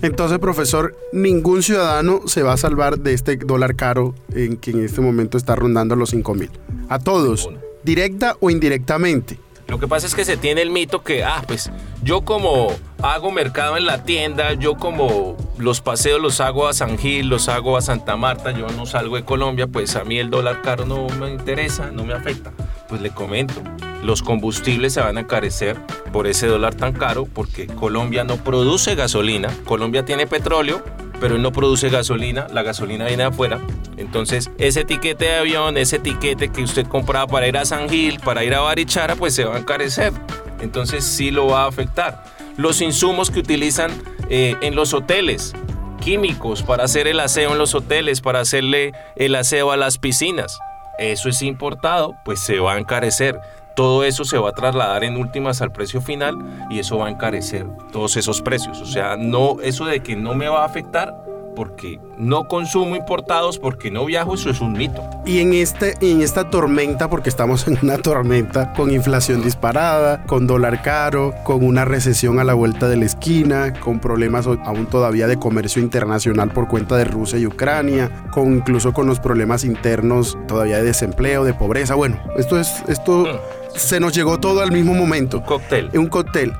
Entonces, 0.02 0.38
profesor, 0.38 0.96
ningún 1.12 1.62
ciudadano 1.62 2.20
se 2.26 2.42
va 2.42 2.52
a 2.52 2.56
salvar 2.56 2.98
de 2.98 3.14
este 3.14 3.36
dólar 3.36 3.76
caro 3.76 4.14
en 4.34 4.56
que 4.56 4.72
en 4.72 4.84
este 4.84 5.00
momento 5.00 5.38
está 5.38 5.56
rondando 5.56 5.96
los 5.96 6.10
5 6.10 6.34
mil. 6.34 6.50
A 6.88 6.98
todos. 6.98 7.48
Directa 7.82 8.36
o 8.40 8.50
indirectamente. 8.50 9.38
Lo 9.68 9.80
que 9.80 9.88
pasa 9.88 10.06
es 10.06 10.14
que 10.14 10.24
se 10.24 10.36
tiene 10.36 10.62
el 10.62 10.70
mito 10.70 11.02
que, 11.02 11.24
ah, 11.24 11.42
pues 11.46 11.70
yo 12.02 12.20
como 12.20 12.68
hago 13.02 13.32
mercado 13.32 13.76
en 13.76 13.84
la 13.84 14.04
tienda, 14.04 14.52
yo 14.54 14.76
como 14.76 15.36
los 15.58 15.80
paseos 15.80 16.20
los 16.20 16.40
hago 16.40 16.68
a 16.68 16.72
San 16.72 16.98
Gil, 16.98 17.28
los 17.28 17.48
hago 17.48 17.76
a 17.76 17.80
Santa 17.80 18.16
Marta, 18.16 18.52
yo 18.52 18.68
no 18.68 18.86
salgo 18.86 19.16
de 19.16 19.24
Colombia, 19.24 19.66
pues 19.66 19.96
a 19.96 20.04
mí 20.04 20.18
el 20.18 20.30
dólar 20.30 20.62
caro 20.62 20.86
no 20.86 21.08
me 21.08 21.30
interesa, 21.30 21.90
no 21.90 22.04
me 22.04 22.14
afecta. 22.14 22.52
Pues 22.88 23.00
le 23.00 23.10
comento, 23.10 23.60
los 24.04 24.22
combustibles 24.22 24.92
se 24.92 25.00
van 25.00 25.16
a 25.16 25.20
encarecer 25.20 25.76
por 26.12 26.28
ese 26.28 26.46
dólar 26.46 26.76
tan 26.76 26.92
caro 26.92 27.26
porque 27.26 27.66
Colombia 27.66 28.22
no 28.22 28.36
produce 28.36 28.94
gasolina, 28.94 29.48
Colombia 29.64 30.04
tiene 30.04 30.28
petróleo, 30.28 30.84
pero 31.20 31.38
no 31.38 31.50
produce 31.50 31.88
gasolina, 31.88 32.46
la 32.52 32.62
gasolina 32.62 33.06
viene 33.06 33.24
de 33.24 33.28
afuera. 33.30 33.60
Entonces, 33.96 34.50
ese 34.58 34.84
tiquete 34.84 35.24
de 35.24 35.36
avión, 35.36 35.76
ese 35.76 35.98
tiquete 35.98 36.50
que 36.50 36.62
usted 36.62 36.86
compraba 36.86 37.26
para 37.26 37.48
ir 37.48 37.56
a 37.56 37.64
San 37.64 37.88
Gil, 37.88 38.20
para 38.20 38.44
ir 38.44 38.54
a 38.54 38.60
Barichara, 38.60 39.16
pues 39.16 39.34
se 39.34 39.44
va 39.44 39.56
a 39.56 39.58
encarecer. 39.58 40.12
Entonces, 40.60 41.04
sí 41.04 41.30
lo 41.30 41.46
va 41.46 41.64
a 41.64 41.68
afectar. 41.68 42.24
Los 42.56 42.80
insumos 42.80 43.30
que 43.30 43.40
utilizan 43.40 43.90
eh, 44.28 44.54
en 44.60 44.74
los 44.74 44.94
hoteles, 44.94 45.54
químicos 46.00 46.62
para 46.62 46.84
hacer 46.84 47.06
el 47.06 47.20
aseo 47.20 47.52
en 47.52 47.58
los 47.58 47.74
hoteles, 47.74 48.20
para 48.20 48.40
hacerle 48.40 48.92
el 49.16 49.34
aseo 49.34 49.72
a 49.72 49.76
las 49.76 49.98
piscinas, 49.98 50.58
eso 50.98 51.28
es 51.28 51.42
importado, 51.42 52.16
pues 52.24 52.40
se 52.40 52.58
va 52.58 52.74
a 52.74 52.78
encarecer 52.78 53.40
todo 53.76 54.04
eso 54.04 54.24
se 54.24 54.38
va 54.38 54.48
a 54.48 54.52
trasladar 54.52 55.04
en 55.04 55.18
últimas 55.18 55.60
al 55.60 55.70
precio 55.70 56.00
final 56.00 56.34
y 56.70 56.78
eso 56.78 56.96
va 56.96 57.08
a 57.08 57.10
encarecer 57.10 57.66
todos 57.92 58.16
esos 58.16 58.40
precios. 58.40 58.80
O 58.80 58.86
sea, 58.86 59.16
no, 59.16 59.58
eso 59.62 59.84
de 59.84 60.00
que 60.00 60.16
no 60.16 60.34
me 60.34 60.48
va 60.48 60.62
a 60.62 60.64
afectar 60.64 61.14
porque 61.56 61.98
no 62.18 62.46
consumo 62.46 62.94
importados, 62.94 63.58
porque 63.58 63.90
no 63.90 64.04
viajo, 64.04 64.34
eso 64.34 64.50
es 64.50 64.60
un 64.60 64.74
mito. 64.74 65.02
Y 65.24 65.40
en, 65.40 65.54
este, 65.54 65.94
en 66.00 66.20
esta 66.22 66.50
tormenta, 66.50 67.10
porque 67.10 67.30
estamos 67.30 67.66
en 67.66 67.78
una 67.82 67.98
tormenta 67.98 68.72
con 68.74 68.92
inflación 68.92 69.42
disparada, 69.42 70.22
con 70.26 70.46
dólar 70.46 70.82
caro, 70.82 71.34
con 71.42 71.64
una 71.64 71.84
recesión 71.84 72.38
a 72.38 72.44
la 72.44 72.54
vuelta 72.54 72.86
de 72.88 72.96
la 72.96 73.06
esquina, 73.06 73.72
con 73.80 73.98
problemas 73.98 74.46
aún 74.46 74.86
todavía 74.86 75.26
de 75.26 75.38
comercio 75.38 75.82
internacional 75.82 76.52
por 76.52 76.68
cuenta 76.68 76.96
de 76.96 77.06
Rusia 77.06 77.38
y 77.38 77.46
Ucrania, 77.46 78.28
con 78.30 78.54
incluso 78.54 78.92
con 78.92 79.06
los 79.06 79.18
problemas 79.18 79.64
internos 79.64 80.38
todavía 80.46 80.76
de 80.76 80.84
desempleo, 80.84 81.42
de 81.42 81.54
pobreza. 81.54 81.94
Bueno, 81.94 82.20
esto 82.36 82.60
es 82.60 82.84
esto 82.86 83.24
mm 83.24 83.66
se 83.76 84.00
nos 84.00 84.12
llegó 84.14 84.38
todo 84.38 84.60
al 84.60 84.72
mismo 84.72 84.94
momento. 84.94 85.38
Un 85.38 85.44
cóctel. 85.44 85.90
Un 85.94 86.06
cóctel. 86.08 86.52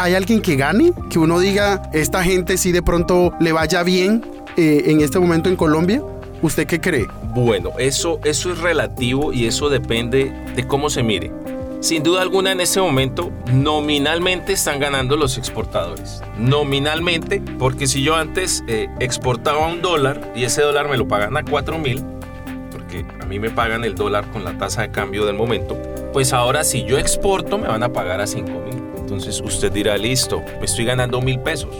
¿Hay 0.00 0.14
alguien 0.14 0.40
que 0.40 0.54
gane? 0.54 0.92
Que 1.10 1.18
uno 1.18 1.40
diga, 1.40 1.82
esta 1.92 2.22
gente 2.22 2.56
sí 2.56 2.70
de 2.70 2.82
pronto 2.82 3.32
le 3.40 3.50
vaya 3.50 3.82
bien 3.82 4.24
eh, 4.56 4.84
en 4.86 5.00
este 5.00 5.18
momento 5.18 5.48
en 5.48 5.56
Colombia. 5.56 6.00
¿Usted 6.40 6.68
qué 6.68 6.80
cree? 6.80 7.08
Bueno, 7.34 7.72
eso, 7.78 8.20
eso 8.22 8.52
es 8.52 8.60
relativo 8.60 9.32
y 9.32 9.46
eso 9.46 9.68
depende 9.68 10.32
de 10.54 10.66
cómo 10.68 10.88
se 10.88 11.02
mire. 11.02 11.32
Sin 11.80 12.04
duda 12.04 12.22
alguna 12.22 12.52
en 12.52 12.60
este 12.60 12.80
momento 12.80 13.32
nominalmente 13.52 14.52
están 14.52 14.78
ganando 14.78 15.16
los 15.16 15.36
exportadores. 15.36 16.22
Nominalmente, 16.38 17.42
porque 17.58 17.88
si 17.88 18.04
yo 18.04 18.14
antes 18.14 18.62
eh, 18.68 18.86
exportaba 19.00 19.66
un 19.66 19.82
dólar 19.82 20.32
y 20.36 20.44
ese 20.44 20.62
dólar 20.62 20.88
me 20.88 20.96
lo 20.96 21.08
pagan 21.08 21.36
a 21.36 21.42
4 21.42 21.76
mil, 21.76 22.04
porque 22.70 23.04
a 23.20 23.26
mí 23.26 23.40
me 23.40 23.50
pagan 23.50 23.82
el 23.84 23.96
dólar 23.96 24.30
con 24.30 24.44
la 24.44 24.56
tasa 24.58 24.82
de 24.82 24.92
cambio 24.92 25.26
del 25.26 25.34
momento, 25.34 25.76
pues 26.12 26.32
ahora 26.32 26.62
si 26.62 26.84
yo 26.84 26.98
exporto 26.98 27.58
me 27.58 27.66
van 27.66 27.82
a 27.82 27.92
pagar 27.92 28.20
a 28.20 28.28
5 28.28 28.48
mil. 28.48 28.87
Entonces 29.08 29.40
usted 29.40 29.72
dirá, 29.72 29.96
listo, 29.96 30.42
me 30.58 30.66
estoy 30.66 30.84
ganando 30.84 31.22
mil 31.22 31.40
pesos 31.40 31.74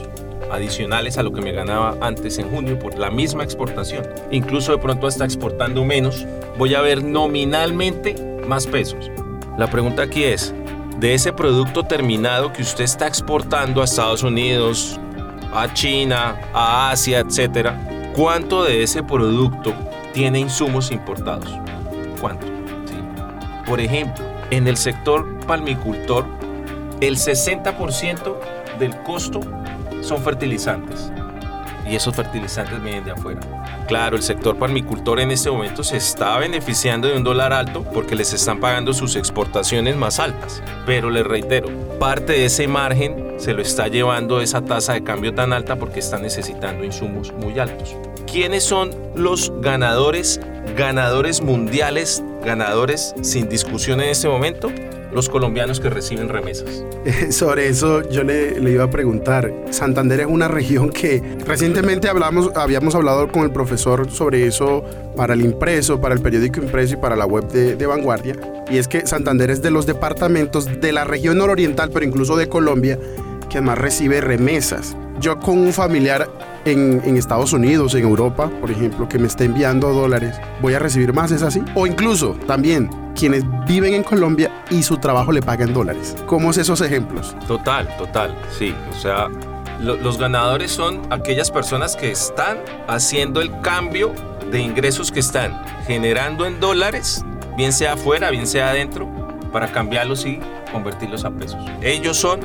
adicionales 0.51 1.19
a 1.19 1.23
lo 1.23 1.31
que 1.31 1.43
me 1.43 1.53
ganaba 1.53 1.95
antes 2.01 2.39
en 2.39 2.49
junio 2.49 2.79
por 2.79 2.99
la 2.99 3.11
misma 3.11 3.45
exportación. 3.45 4.03
Incluso 4.31 4.73
de 4.73 4.79
pronto 4.79 5.07
hasta 5.07 5.27
exportando 5.27 5.85
menos, 5.85 6.27
voy 6.57 6.75
a 6.75 6.81
ver 6.81 7.05
nominalmente 7.05 8.15
más 8.47 8.67
pesos. 8.67 9.11
La 9.59 9.69
pregunta 9.69 10.05
aquí 10.05 10.25
es, 10.25 10.55
de 11.01 11.13
ese 11.13 11.35
producto 11.35 11.85
terminado 11.85 12.51
que 12.51 12.63
usted 12.63 12.85
está 12.85 13.07
exportando 13.07 13.83
a 13.83 13.85
Estados 13.85 14.23
Unidos, 14.23 14.99
a 15.53 15.71
China, 15.75 16.35
a 16.55 16.93
Asia, 16.93 17.19
etcétera, 17.19 18.11
¿cuánto 18.17 18.65
de 18.65 18.85
ese 18.85 19.03
producto 19.03 19.75
tiene 20.15 20.41
insumos 20.41 20.91
importados? 20.91 21.51
¿Cuánto? 22.23 22.47
Por 23.67 23.81
ejemplo, 23.81 24.25
en 24.51 24.67
el 24.67 24.79
sector 24.79 25.29
palmicultor, 25.41 26.38
el 27.01 27.17
60% 27.17 28.37
del 28.79 28.97
costo 29.03 29.41
son 30.03 30.23
fertilizantes. 30.23 31.11
Y 31.89 31.97
esos 31.97 32.15
fertilizantes 32.15 32.83
vienen 32.83 33.05
de 33.05 33.13
afuera. 33.13 33.41
Claro, 33.87 34.17
el 34.17 34.23
sector 34.23 34.59
palmicultor 34.59 35.21
en 35.21 35.31
este 35.31 35.51
momento 35.51 35.83
se 35.83 35.97
está 35.97 36.37
beneficiando 36.39 37.09
de 37.09 37.17
un 37.17 37.25
dólar 37.25 37.55
alto 37.55 37.83
porque 37.83 38.15
les 38.15 38.35
están 38.35 38.61
pagando 38.61 38.93
sus 38.93 39.17
exportaciones 39.17 39.97
más 39.97 40.19
altas. 40.19 40.63
Pero 40.85 41.09
les 41.09 41.27
reitero, 41.27 41.69
parte 41.99 42.35
de 42.35 42.45
ese 42.45 42.69
margen 42.69 43.37
se 43.39 43.55
lo 43.55 43.63
está 43.63 43.89
llevando 43.89 44.43
esa 44.43 44.61
tasa 44.61 44.93
de 44.93 45.03
cambio 45.03 45.33
tan 45.35 45.55
alta 45.55 45.77
porque 45.77 46.01
está 46.01 46.19
necesitando 46.19 46.85
insumos 46.85 47.33
muy 47.33 47.59
altos. 47.59 47.97
¿Quiénes 48.31 48.65
son 48.65 48.91
los 49.15 49.51
ganadores, 49.63 50.41
ganadores 50.77 51.41
mundiales 51.41 52.23
ganadores 52.45 53.15
sin 53.23 53.49
discusión 53.49 54.01
en 54.01 54.11
este 54.11 54.29
momento, 54.29 54.71
los 55.13 55.29
colombianos 55.29 55.81
que 55.81 55.91
reciben 55.91 56.29
remesas. 56.29 56.85
Sobre 57.31 57.69
eso 57.69 58.09
yo 58.11 58.25
le, 58.25 58.59
iba 58.71 58.85
a 58.85 58.91
preguntar. 58.91 59.53
Santander 59.71 60.21
es 60.21 60.27
una 60.27 60.49
región 60.49 60.91
que 60.91 61.23
recientemente 61.47 62.09
hablamos, 62.09 62.51
habíamos 62.55 62.95
hablado 62.95 63.29
con 63.29 63.43
el 63.43 63.51
profesor 63.51 64.11
sobre 64.11 64.47
eso 64.47 64.85
para 65.17 65.35
el 65.35 65.43
impreso, 65.43 66.01
para 66.01 66.15
el 66.15 66.21
periódico 66.21 66.61
impreso 66.61 66.95
y 66.95 66.97
para 66.97 67.17
la 67.17 67.27
web 67.27 67.49
de, 67.49 67.77
de 67.77 67.87
Vanguardia. 67.87 68.37
Y 68.71 68.79
es 68.79 68.89
que 68.89 69.07
Santander 69.07 69.51
es 69.51 69.63
de 69.63 69.71
los 69.71 69.87
departamentos 69.87 70.81
de 70.81 70.93
la 70.93 71.05
región 71.05 71.39
nororiental, 71.39 71.91
pero 71.91 72.05
incluso 72.05 72.37
de 72.37 72.49
Colombia, 72.49 72.99
que 73.49 73.59
además 73.59 73.79
recibe 73.79 74.21
remesas. 74.21 74.97
Yo 75.21 75.41
con 75.41 75.59
un 75.59 75.73
familiar 75.73 76.29
en, 76.65 77.17
Estados 77.17 77.53
Unidos, 77.53 77.95
en 77.95 78.03
Europa, 78.03 78.51
por 78.61 78.71
ejemplo, 78.71 79.09
que 79.09 79.19
me 79.19 79.27
esté 79.27 79.45
enviando 79.45 79.93
dólares, 79.93 80.41
voy 80.61 80.75
a 80.75 80.79
recibir 80.79 81.13
más, 81.13 81.31
¿es 81.31 81.43
así? 81.43 81.63
O 81.75 81.87
incluso 81.87 82.37
también 82.47 82.91
quienes 83.15 83.45
viven 83.67 83.95
en 83.95 84.03
Colombia 84.03 84.51
y 84.71 84.83
su 84.83 84.99
trabajo 84.99 85.33
le 85.33 85.43
pagan 85.43 85.73
dólares. 85.73 86.17
¿Cómo 86.27 86.51
es 86.51 86.59
esos 86.59 86.81
ejemplos? 86.81 87.35
Total, 87.47 87.89
total, 87.97 88.35
sí. 88.57 88.75
O 88.91 89.01
sea, 89.01 89.29
los 89.81 90.19
ganadores 90.19 90.71
son 90.71 91.03
aquellas 91.11 91.51
personas 91.51 91.97
que 91.97 92.11
están 92.11 92.59
haciendo 92.87 93.41
el 93.41 93.61
cambio 93.61 94.13
de 94.51 94.61
ingresos 94.61 95.11
que 95.11 95.21
están 95.21 95.61
generando 95.87 96.47
en 96.47 96.61
dólares, 96.61 97.25
bien 97.57 97.73
sea 97.73 97.95
afuera, 97.95 98.31
bien 98.31 98.47
sea 98.47 98.71
adentro, 98.71 99.09
para 99.53 99.71
cambiarlos 99.73 100.27
y 100.27 100.41
convertirlos 100.73 101.25
a 101.25 101.31
pesos. 101.31 101.59
Ellos 101.83 102.17
son 102.17 102.41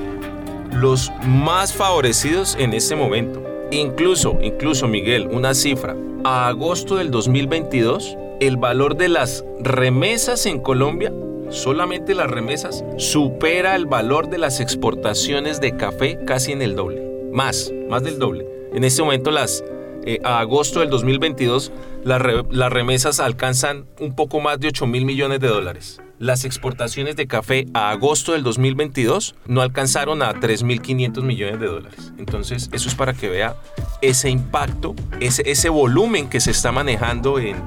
los 0.71 1.11
más 1.25 1.73
favorecidos 1.73 2.55
en 2.59 2.73
este 2.73 2.95
momento. 2.95 3.52
Incluso, 3.73 4.37
incluso 4.43 4.87
Miguel, 4.87 5.27
una 5.31 5.55
cifra. 5.55 5.95
A 6.23 6.47
agosto 6.47 6.95
del 6.95 7.09
2022, 7.09 8.17
el 8.39 8.57
valor 8.57 8.95
de 8.97 9.09
las 9.09 9.43
remesas 9.59 10.45
en 10.45 10.59
Colombia, 10.59 11.11
solamente 11.49 12.13
las 12.13 12.29
remesas, 12.29 12.85
supera 12.97 13.75
el 13.75 13.87
valor 13.87 14.29
de 14.29 14.37
las 14.37 14.59
exportaciones 14.59 15.59
de 15.59 15.75
café 15.75 16.19
casi 16.23 16.51
en 16.51 16.61
el 16.61 16.75
doble. 16.75 17.01
Más, 17.31 17.73
más 17.89 18.03
del 18.03 18.19
doble. 18.19 18.45
En 18.73 18.83
este 18.83 19.01
momento 19.01 19.31
las 19.31 19.63
eh, 20.05 20.19
a 20.23 20.39
agosto 20.39 20.81
del 20.81 20.91
2022 20.91 21.71
las 22.03 22.73
remesas 22.73 23.19
alcanzan 23.19 23.87
un 23.99 24.15
poco 24.15 24.39
más 24.39 24.59
de 24.59 24.67
8 24.67 24.85
mil 24.85 25.05
millones 25.05 25.39
de 25.39 25.47
dólares 25.47 26.02
las 26.19 26.45
exportaciones 26.45 27.15
de 27.15 27.27
café 27.27 27.65
a 27.73 27.89
agosto 27.89 28.33
del 28.33 28.43
2022 28.43 29.35
no 29.47 29.61
alcanzaron 29.61 30.21
a 30.21 30.33
3.500 30.33 31.21
millones 31.23 31.59
de 31.59 31.67
dólares. 31.67 32.13
Entonces, 32.17 32.69
eso 32.71 32.87
es 32.87 32.95
para 32.95 33.13
que 33.13 33.29
vea 33.29 33.55
ese 34.01 34.29
impacto, 34.29 34.95
ese, 35.19 35.49
ese 35.49 35.69
volumen 35.69 36.29
que 36.29 36.39
se 36.39 36.51
está 36.51 36.71
manejando 36.71 37.39
en, 37.39 37.57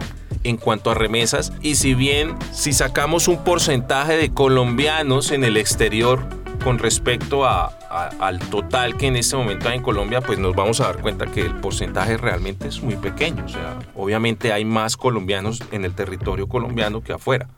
en 0.45 0.57
cuanto 0.57 0.91
a 0.91 0.95
remesas. 0.95 1.53
Y 1.61 1.75
si 1.75 1.95
bien, 1.95 2.35
si 2.53 2.73
sacamos 2.73 3.29
un 3.29 3.43
porcentaje 3.45 4.17
de 4.17 4.33
colombianos 4.33 5.33
en 5.33 5.45
el 5.45 5.57
exterior 5.57 6.21
con 6.63 6.79
respecto 6.79 7.45
a, 7.45 7.67
al 8.19 8.39
total 8.39 8.97
que 8.97 9.07
en 9.07 9.17
este 9.17 9.37
momento 9.37 9.69
hay 9.69 9.77
en 9.77 9.83
Colombia, 9.83 10.21
pues 10.21 10.39
nos 10.39 10.55
vamos 10.55 10.81
a 10.81 10.85
dar 10.85 11.01
cuenta 11.01 11.27
que 11.27 11.43
el 11.43 11.55
porcentaje 11.57 12.17
realmente 12.17 12.69
es 12.69 12.83
muy 12.83 12.97
pequeño. 12.97 13.45
O 13.45 13.49
sea, 13.49 13.79
obviamente 13.95 14.53
hay 14.53 14.65
más 14.65 14.97
colombianos 14.97 15.63
en 15.71 15.85
el 15.85 15.95
territorio 15.95 16.49
colombiano 16.49 17.03
que 17.03 17.13
afuera 17.13 17.49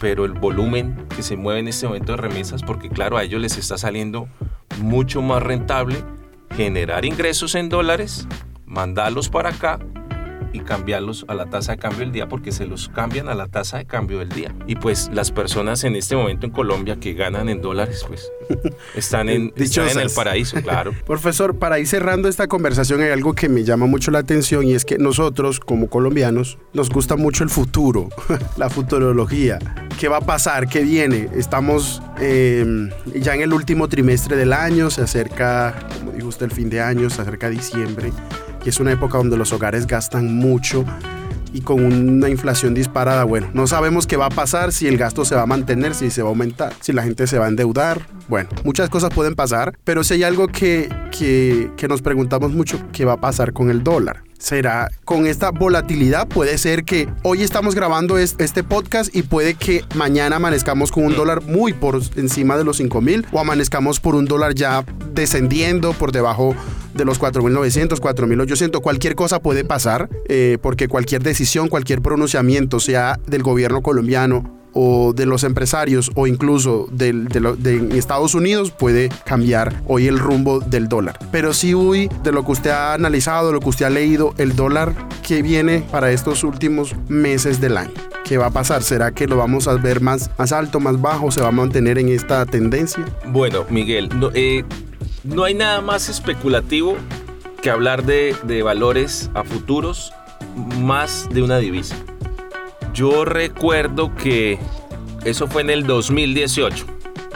pero 0.00 0.24
el 0.24 0.32
volumen 0.32 1.06
que 1.14 1.22
se 1.22 1.36
mueve 1.36 1.60
en 1.60 1.68
este 1.68 1.86
momento 1.86 2.12
de 2.12 2.18
remesas, 2.18 2.62
porque 2.62 2.88
claro, 2.88 3.16
a 3.16 3.24
ellos 3.24 3.40
les 3.40 3.56
está 3.56 3.78
saliendo 3.78 4.28
mucho 4.80 5.22
más 5.22 5.42
rentable 5.42 5.96
generar 6.54 7.04
ingresos 7.04 7.54
en 7.54 7.68
dólares, 7.68 8.26
mandarlos 8.66 9.28
para 9.28 9.50
acá 9.50 9.78
y 10.52 10.60
cambiarlos 10.60 11.24
a 11.28 11.34
la 11.34 11.46
tasa 11.46 11.72
de 11.72 11.78
cambio 11.78 12.00
del 12.00 12.12
día 12.12 12.28
porque 12.28 12.52
se 12.52 12.66
los 12.66 12.88
cambian 12.88 13.28
a 13.28 13.34
la 13.34 13.46
tasa 13.46 13.78
de 13.78 13.86
cambio 13.86 14.18
del 14.18 14.28
día. 14.28 14.54
Y 14.66 14.76
pues 14.76 15.10
las 15.12 15.30
personas 15.30 15.84
en 15.84 15.96
este 15.96 16.16
momento 16.16 16.46
en 16.46 16.52
Colombia 16.52 16.96
que 17.00 17.14
ganan 17.14 17.48
en 17.48 17.62
dólares, 17.62 18.04
pues 18.06 18.30
están 18.94 19.28
en, 19.28 19.52
están 19.56 19.88
en 19.88 20.00
el 20.00 20.10
paraíso, 20.10 20.60
claro. 20.62 20.92
Profesor, 21.06 21.56
para 21.56 21.78
ir 21.78 21.86
cerrando 21.86 22.28
esta 22.28 22.46
conversación 22.46 23.00
hay 23.02 23.10
algo 23.10 23.34
que 23.34 23.48
me 23.48 23.64
llama 23.64 23.86
mucho 23.86 24.10
la 24.10 24.18
atención 24.18 24.64
y 24.64 24.74
es 24.74 24.84
que 24.84 24.98
nosotros 24.98 25.60
como 25.60 25.88
colombianos 25.88 26.58
nos 26.72 26.90
gusta 26.90 27.16
mucho 27.16 27.44
el 27.44 27.50
futuro, 27.50 28.08
la 28.56 28.70
futurología. 28.70 29.58
¿Qué 29.98 30.08
va 30.08 30.18
a 30.18 30.20
pasar? 30.20 30.68
¿Qué 30.68 30.82
viene? 30.82 31.28
Estamos 31.34 32.02
em, 32.20 32.90
ya 33.14 33.34
en 33.34 33.42
el 33.42 33.52
último 33.52 33.88
trimestre 33.88 34.36
del 34.36 34.52
año, 34.52 34.90
se 34.90 35.02
acerca, 35.02 35.74
como 35.98 36.12
dijo 36.12 36.28
usted, 36.28 36.46
el 36.46 36.52
fin 36.52 36.68
de 36.68 36.80
año, 36.80 37.08
se 37.08 37.22
acerca 37.22 37.48
diciembre, 37.48 38.12
es 38.70 38.80
una 38.80 38.92
época 38.92 39.18
donde 39.18 39.36
los 39.36 39.52
hogares 39.52 39.86
gastan 39.86 40.34
mucho 40.34 40.84
y 41.52 41.62
con 41.62 41.82
una 41.82 42.28
inflación 42.28 42.74
disparada, 42.74 43.24
bueno, 43.24 43.48
no 43.54 43.66
sabemos 43.66 44.06
qué 44.06 44.16
va 44.16 44.26
a 44.26 44.30
pasar, 44.30 44.72
si 44.72 44.86
el 44.88 44.98
gasto 44.98 45.24
se 45.24 45.34
va 45.34 45.42
a 45.42 45.46
mantener, 45.46 45.94
si 45.94 46.10
se 46.10 46.22
va 46.22 46.28
a 46.28 46.30
aumentar, 46.30 46.72
si 46.80 46.92
la 46.92 47.02
gente 47.02 47.26
se 47.26 47.38
va 47.38 47.46
a 47.46 47.48
endeudar. 47.48 48.06
Bueno, 48.28 48.50
muchas 48.64 48.90
cosas 48.90 49.10
pueden 49.14 49.34
pasar, 49.34 49.78
pero 49.84 50.04
si 50.04 50.14
hay 50.14 50.24
algo 50.24 50.48
que, 50.48 50.90
que 51.10 51.88
nos 51.88 52.02
preguntamos 52.02 52.52
mucho, 52.52 52.78
¿qué 52.92 53.04
va 53.04 53.14
a 53.14 53.20
pasar 53.20 53.52
con 53.52 53.70
el 53.70 53.82
dólar? 53.82 54.25
Será 54.38 54.90
con 55.04 55.26
esta 55.26 55.50
volatilidad. 55.50 56.28
Puede 56.28 56.58
ser 56.58 56.84
que 56.84 57.08
hoy 57.22 57.42
estamos 57.42 57.74
grabando 57.74 58.18
este 58.18 58.62
podcast 58.62 59.14
y 59.14 59.22
puede 59.22 59.54
que 59.54 59.84
mañana 59.94 60.36
amanezcamos 60.36 60.92
con 60.92 61.04
un 61.04 61.14
dólar 61.14 61.42
muy 61.42 61.72
por 61.72 62.00
encima 62.16 62.56
de 62.56 62.64
los 62.64 62.78
5 62.78 63.00
mil 63.00 63.26
o 63.32 63.40
amanezcamos 63.40 64.00
por 64.00 64.14
un 64.14 64.26
dólar 64.26 64.54
ya 64.54 64.84
descendiendo 65.12 65.92
por 65.92 66.12
debajo 66.12 66.54
de 66.94 67.04
los 67.04 67.20
4.900, 67.20 67.98
4.800. 68.00 68.80
Cualquier 68.80 69.14
cosa 69.14 69.40
puede 69.40 69.64
pasar 69.64 70.08
eh, 70.28 70.58
porque 70.60 70.88
cualquier 70.88 71.22
decisión, 71.22 71.68
cualquier 71.68 72.02
pronunciamiento, 72.02 72.80
sea 72.80 73.18
del 73.26 73.42
gobierno 73.42 73.82
colombiano 73.82 74.65
o 74.78 75.14
de 75.14 75.24
los 75.24 75.42
empresarios 75.42 76.12
o 76.14 76.26
incluso 76.26 76.86
de, 76.92 77.12
de, 77.12 77.98
Estados 77.98 78.34
Unidos 78.34 78.70
puede 78.70 79.08
cambiar 79.24 79.80
hoy 79.86 80.06
el 80.06 80.18
rumbo 80.18 80.60
del 80.60 80.86
dólar. 80.86 81.18
Pero 81.32 81.54
sí, 81.54 81.72
hoy, 81.72 82.10
de 82.22 82.30
lo 82.30 82.44
que 82.44 82.52
usted 82.52 82.70
ha 82.70 82.92
analizado, 82.92 83.52
lo 83.52 83.60
que 83.60 83.70
usted 83.70 83.86
ha 83.86 83.90
leído, 83.90 84.34
el 84.36 84.54
dólar 84.54 84.94
que 85.26 85.40
viene 85.40 85.82
para 85.90 86.12
estos 86.12 86.44
últimos 86.44 86.94
meses 87.08 87.58
del 87.58 87.78
año. 87.78 87.94
¿Qué 88.24 88.36
va 88.36 88.46
a 88.46 88.50
pasar? 88.50 88.82
¿Será 88.82 89.12
que 89.12 89.26
lo 89.26 89.38
vamos 89.38 89.66
a 89.66 89.74
ver 89.74 90.02
más, 90.02 90.30
más 90.36 90.52
alto, 90.52 90.78
más 90.78 91.00
bajo? 91.00 91.30
¿Se 91.30 91.40
va 91.40 91.48
a 91.48 91.52
mantener 91.52 91.98
en 91.98 92.10
esta 92.10 92.44
tendencia? 92.44 93.02
Bueno, 93.28 93.64
Miguel, 93.70 94.10
no, 94.14 94.30
eh, 94.34 94.62
hay 95.42 95.54
nada 95.54 95.80
más 95.80 96.10
especulativo 96.10 96.96
que 97.62 97.70
hablar 97.70 98.04
de 98.04 98.62
valores 98.62 99.30
a 99.32 99.42
futuros 99.42 100.12
más 100.80 101.28
de 101.30 101.42
una 101.42 101.58
divisa. 101.58 101.96
Yo 102.96 103.26
recuerdo 103.26 104.14
que 104.14 104.58
eso 105.26 105.46
fue 105.48 105.60
en 105.60 105.68
el 105.68 105.86
2018, 105.86 106.86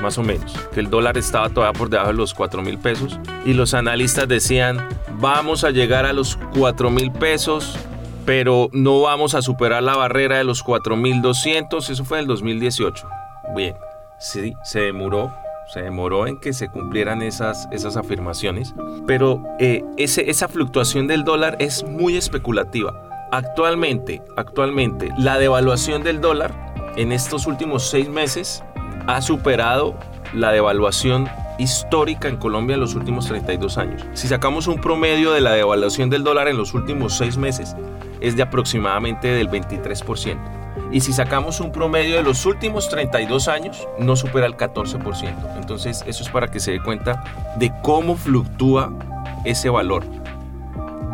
más 0.01 0.17
o 0.17 0.23
menos, 0.23 0.55
que 0.73 0.81
el 0.81 0.89
dólar 0.89 1.19
estaba 1.19 1.51
todavía 1.51 1.79
por 1.79 1.91
debajo 1.91 2.09
de 2.09 2.15
los 2.15 2.33
4 2.33 2.63
mil 2.63 2.79
pesos 2.79 3.21
y 3.45 3.53
los 3.53 3.75
analistas 3.75 4.27
decían, 4.27 4.79
vamos 5.19 5.63
a 5.65 5.71
llegar 5.71 6.07
a 6.07 6.15
los 6.15 6.39
4 6.59 6.89
mil 6.89 7.13
pesos, 7.13 7.77
pero 8.25 8.71
no 8.73 9.03
vamos 9.03 9.35
a 9.35 9.43
superar 9.43 9.83
la 9.83 9.97
barrera 9.97 10.39
de 10.39 10.45
los 10.45 10.63
4 10.63 10.97
mil 10.97 11.21
200, 11.21 11.91
eso 11.91 12.05
fue 12.07 12.17
en 12.17 12.23
el 12.23 12.29
2018. 12.29 13.07
Bien, 13.55 13.75
sí, 14.19 14.55
se 14.65 14.81
demoró, 14.81 15.31
se 15.75 15.83
demoró 15.83 16.27
en 16.27 16.41
que 16.41 16.55
se 16.55 16.71
cumplieran 16.71 17.21
esas, 17.21 17.69
esas 17.71 17.99
afirmaciones, 17.99 18.75
pero 19.07 19.43
eh, 19.59 19.85
esa 19.99 20.49
fluctuación 20.49 21.07
del 21.07 21.23
dólar 21.23 21.57
es 21.59 21.85
muy 21.85 22.17
especulativa 22.17 23.10
Actualmente, 23.33 24.23
actualmente, 24.37 25.11
la 25.17 25.39
devaluación 25.39 26.03
del 26.03 26.21
dólar 26.21 26.53
en 26.97 27.13
estos 27.13 27.47
últimos 27.47 27.89
seis 27.89 28.09
meses 28.09 28.65
ha 29.07 29.23
superado 29.23 29.97
la 30.35 30.51
devaluación 30.51 31.29
histórica 31.57 32.27
en 32.27 32.39
Colombia 32.39 32.75
en 32.75 32.81
los 32.81 32.97
últimos 32.97 33.27
32 33.27 33.79
años. 33.79 34.05
Si 34.15 34.27
sacamos 34.27 34.67
un 34.67 34.81
promedio 34.81 35.31
de 35.31 35.41
la 35.41 35.53
devaluación 35.53 36.11
del 36.11 36.25
dólar 36.25 36.49
en 36.49 36.57
los 36.57 36.75
últimos 36.75 37.17
seis 37.17 37.37
meses, 37.37 37.77
es 38.21 38.35
de 38.35 38.43
aproximadamente 38.43 39.29
del 39.29 39.49
23%. 39.49 40.37
Y 40.91 41.01
si 41.01 41.13
sacamos 41.13 41.61
un 41.61 41.71
promedio 41.71 42.17
de 42.17 42.25
los 42.25 42.45
últimos 42.47 42.89
32 42.89 43.47
años, 43.47 43.87
no 44.01 44.17
supera 44.17 44.47
el 44.47 44.57
14%. 44.57 45.57
Entonces, 45.57 46.03
eso 46.05 46.25
es 46.25 46.29
para 46.31 46.49
que 46.49 46.59
se 46.59 46.73
dé 46.73 46.83
cuenta 46.83 47.23
de 47.59 47.73
cómo 47.83 48.17
fluctúa 48.17 48.93
ese 49.45 49.69
valor. 49.69 50.05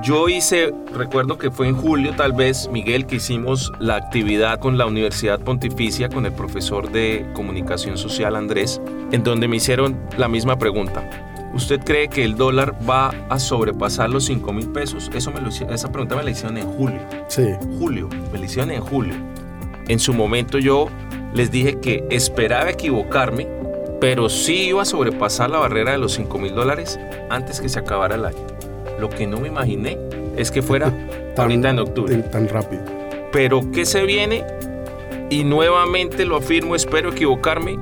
Yo 0.07 0.29
hice, 0.29 0.73
recuerdo 0.95 1.37
que 1.37 1.51
fue 1.51 1.67
en 1.67 1.75
julio 1.75 2.15
tal 2.17 2.33
vez, 2.33 2.69
Miguel, 2.71 3.07
que 3.07 3.17
hicimos 3.17 3.73
la 3.81 3.97
actividad 3.97 4.61
con 4.61 4.79
la 4.79 4.87
Universidad 4.87 5.41
Pontificia, 5.41 6.09
con 6.09 6.25
el 6.27 6.33
profesor 6.33 6.93
de 6.93 7.27
comunicación 7.35 7.99
social 7.99 8.37
Andrés, 8.37 8.81
en 9.11 9.25
donde 9.25 9.49
me 9.49 9.57
hicieron 9.57 9.99
la 10.17 10.29
misma 10.29 10.61
pregunta. 10.61 11.51
¿Usted 11.55 11.81
cree 11.81 12.07
que 12.07 12.23
el 12.23 12.37
dólar 12.37 12.79
va 12.89 13.09
a 13.29 13.41
sobrepasar 13.41 14.09
los 14.09 14.27
5 14.27 14.53
mil 14.53 14.69
pesos? 14.69 15.11
Eso 15.13 15.33
me 15.33 15.41
lo, 15.41 15.49
esa 15.49 15.91
pregunta 15.91 16.15
me 16.15 16.23
la 16.23 16.31
hicieron 16.31 16.57
en 16.57 16.69
julio. 16.69 17.01
Sí. 17.27 17.49
Julio, 17.81 18.09
me 18.31 18.39
la 18.39 18.45
hicieron 18.45 18.71
en 18.71 18.83
julio. 18.83 19.15
En 19.89 19.99
su 19.99 20.15
momento 20.15 20.61
yo 20.61 20.89
les 21.35 21.51
dije 21.51 21.81
que 21.81 22.07
esperaba 22.11 22.71
equivocarme, 22.71 23.49
pero 24.01 24.29
sí 24.29 24.69
iba 24.69 24.83
a 24.83 24.85
sobrepasar 24.85 25.51
la 25.51 25.59
barrera 25.59 25.91
de 25.91 25.99
los 25.99 26.13
5 26.13 26.39
mil 26.39 26.55
dólares 26.55 26.97
antes 27.29 27.61
que 27.61 27.69
se 27.69 27.81
acabara 27.81 28.15
el 28.15 28.25
año. 28.25 28.56
Lo 28.99 29.09
que 29.09 29.27
no 29.27 29.41
me 29.41 29.49
imaginé 29.49 29.99
es 30.37 30.51
que 30.51 30.63
fuera 30.63 30.93
tan, 31.35 31.51
ahorita 31.51 31.71
en 31.71 31.79
octubre. 31.79 32.17
Tan 32.19 32.49
rápido. 32.49 32.83
Pero 33.33 33.61
¿qué 33.73 33.85
se 33.85 34.05
viene? 34.05 34.45
Y 35.31 35.45
nuevamente 35.45 36.25
lo 36.25 36.37
afirmo, 36.37 36.77
espero 36.77 37.11
equivocarme, 37.11 37.79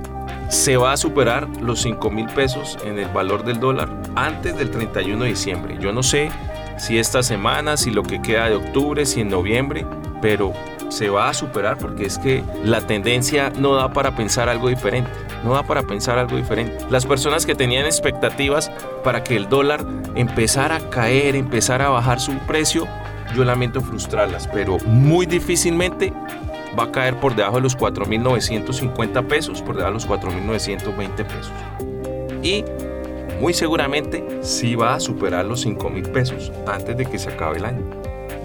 se 0.48 0.76
va 0.76 0.92
a 0.92 0.96
superar 0.96 1.48
los 1.60 1.82
5 1.82 2.10
mil 2.10 2.26
pesos 2.26 2.78
en 2.84 2.98
el 2.98 3.08
valor 3.08 3.44
del 3.44 3.60
dólar 3.60 3.88
antes 4.14 4.56
del 4.56 4.70
31 4.70 5.24
de 5.24 5.30
diciembre. 5.30 5.76
Yo 5.80 5.92
no 5.92 6.02
sé 6.02 6.30
si 6.78 6.98
esta 6.98 7.22
semana, 7.22 7.76
si 7.76 7.90
lo 7.90 8.02
que 8.02 8.22
queda 8.22 8.48
de 8.48 8.56
octubre, 8.56 9.04
si 9.04 9.20
en 9.20 9.28
noviembre, 9.28 9.86
pero 10.22 10.52
se 10.88 11.08
va 11.08 11.28
a 11.28 11.34
superar 11.34 11.76
porque 11.76 12.06
es 12.06 12.18
que 12.18 12.42
la 12.64 12.80
tendencia 12.86 13.50
no 13.58 13.74
da 13.74 13.92
para 13.92 14.14
pensar 14.16 14.48
algo 14.48 14.68
diferente. 14.68 15.10
No 15.44 15.52
da 15.52 15.62
para 15.62 15.82
pensar 15.82 16.18
algo 16.18 16.36
diferente. 16.36 16.78
Las 16.90 17.06
personas 17.06 17.44
que 17.44 17.54
tenían 17.54 17.84
expectativas 17.84 18.70
para 19.04 19.22
que 19.22 19.36
el 19.36 19.48
dólar 19.48 19.84
empezara 20.14 20.76
a 20.76 20.90
caer, 20.90 21.36
empezara 21.36 21.86
a 21.86 21.90
bajar 21.90 22.18
su 22.18 22.32
precio, 22.46 22.86
yo 23.34 23.44
lamento 23.44 23.80
frustrarlas, 23.80 24.48
pero 24.48 24.78
muy 24.86 25.26
difícilmente 25.26 26.12
va 26.78 26.84
a 26.84 26.92
caer 26.92 27.18
por 27.20 27.34
debajo 27.34 27.56
de 27.56 27.62
los 27.62 27.76
4.950 27.76 29.26
pesos, 29.26 29.62
por 29.62 29.76
debajo 29.76 29.98
de 29.98 30.06
los 30.06 30.08
4.920 30.08 31.14
pesos. 31.16 31.52
Y 32.42 32.64
muy 33.40 33.52
seguramente 33.52 34.38
sí 34.42 34.74
va 34.74 34.94
a 34.94 35.00
superar 35.00 35.44
los 35.44 35.66
5.000 35.66 36.12
pesos 36.12 36.52
antes 36.66 36.96
de 36.96 37.06
que 37.06 37.18
se 37.18 37.30
acabe 37.30 37.58
el 37.58 37.64
año. 37.64 37.84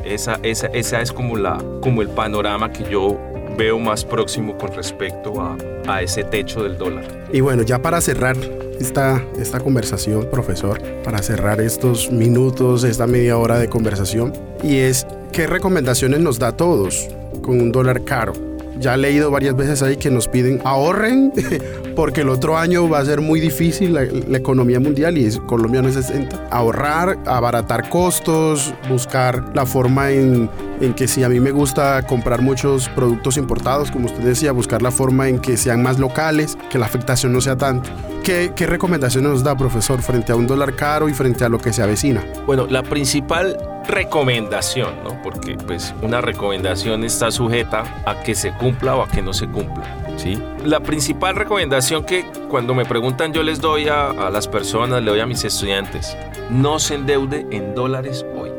Esa, 0.04 0.40
esa, 0.44 0.68
esa 0.68 1.02
es 1.02 1.12
como, 1.12 1.38
la, 1.38 1.64
como 1.82 2.02
el 2.02 2.10
panorama 2.10 2.72
que 2.72 2.90
yo 2.90 3.20
veo 3.60 3.78
más 3.78 4.06
próximo 4.06 4.58
con 4.58 4.74
respecto 4.74 5.34
a, 5.42 6.02
ese 6.02 6.24
techo 6.24 6.64
del 6.64 6.78
dólar. 6.78 7.04
Y 7.34 7.42
bueno, 7.42 7.62
ya 7.64 7.82
para 7.82 8.00
cerrar 8.00 8.38
esta, 8.80 9.22
esta 9.38 9.60
conversación, 9.60 10.30
profesor, 10.32 10.82
para 11.04 11.22
cerrar 11.22 11.60
estos 11.60 12.10
minutos, 12.10 12.86
esta 12.86 13.06
media 13.06 13.38
hora 13.38 13.60
de 13.60 13.68
conversación, 13.68 14.32
y 14.64 14.78
es, 14.78 15.06
¿qué 15.34 15.46
recomendaciones 15.46 16.22
nos 16.22 16.40
da 16.40 16.50
a 16.50 16.58
todos 16.58 17.10
con 17.42 17.60
un 17.60 17.72
dólar 17.72 18.06
caro? 18.06 18.49
Ya 18.80 18.96
he 18.96 18.98
leído 18.98 19.30
varias 19.30 19.56
veces 19.56 19.84
ahí 19.84 19.98
que 19.98 20.10
nos 20.10 20.28
piden 20.28 20.62
ahorren 20.64 21.34
porque 21.96 22.22
el 22.22 22.30
otro 22.30 22.58
año 22.58 22.88
va 22.88 23.00
a 23.00 23.06
ser 23.06 23.22
muy 23.22 23.40
difícil 23.40 23.94
la, 23.94 24.04
economía 24.38 24.80
mundial 24.80 25.18
y 25.18 25.30
Colombia 25.46 25.82
necesita 25.82 26.48
ahorrar, 26.50 27.20
abaratar 27.26 27.90
costos, 27.90 28.74
buscar 28.90 29.52
la 29.54 29.66
forma 29.66 30.12
en, 30.12 30.50
en 30.80 30.94
que 30.94 31.08
si 31.08 31.24
a 31.24 31.30
mí 31.30 31.40
me 31.40 31.52
gusta 31.52 32.02
comprar 32.04 32.42
muchos 32.42 32.88
productos 32.90 33.38
importados, 33.38 33.92
como 33.92 34.06
usted 34.06 34.24
decía, 34.24 34.52
buscar 34.52 34.82
la 34.82 34.92
forma 34.92 35.28
en 35.28 35.40
que 35.40 35.58
sean 35.58 35.84
más 35.84 36.00
locales, 36.00 36.58
que 36.70 36.80
la 36.80 36.86
afectación 36.86 37.34
no 37.34 37.42
sea 37.42 37.58
tanto. 37.58 37.90
¿Qué, 38.24 38.54
¿Qué, 38.56 38.66
recomendaciones 38.66 39.30
nos 39.30 39.44
da, 39.44 39.58
profesor, 39.58 40.02
frente 40.02 40.32
a 40.32 40.36
un 40.36 40.48
dólar 40.48 40.76
caro 40.76 41.10
y 41.10 41.14
frente 41.14 41.44
a 41.44 41.50
lo 41.50 41.58
que 41.58 41.74
se 41.74 41.82
avecina? 41.82 42.24
Bueno, 42.46 42.68
la 42.68 42.84
principal 42.84 43.58
recomendación, 43.90 45.04
¿no? 45.04 45.22
Porque 45.22 45.56
pues 45.56 45.94
una 46.02 46.22
recomendación 46.22 47.04
está 47.04 47.32
sujeta 47.32 48.04
a 48.06 48.22
que 48.22 48.36
se 48.36 48.54
cumpla 48.54 48.96
o 48.96 49.02
a 49.02 49.10
que 49.10 49.22
no 49.22 49.34
se 49.34 49.48
cumpla, 49.48 49.84
¿sí? 50.18 50.42
La 50.64 50.80
principal 50.80 51.36
recomendación 51.36 52.06
que 52.06 52.24
cuando 52.50 52.74
me 52.74 52.86
preguntan 52.86 53.34
yo 53.34 53.44
les 53.44 53.60
doy 53.60 53.88
a, 53.90 54.30
las 54.30 54.48
personas, 54.48 55.02
le 55.04 55.12
doy 55.12 55.20
a 55.20 55.26
mis 55.26 55.44
estudiantes, 55.44 56.16
no 56.50 56.80
se 56.80 56.96
endeude 56.96 57.48
en 57.52 57.76
dólares 57.76 58.26
hoy. 58.38 58.52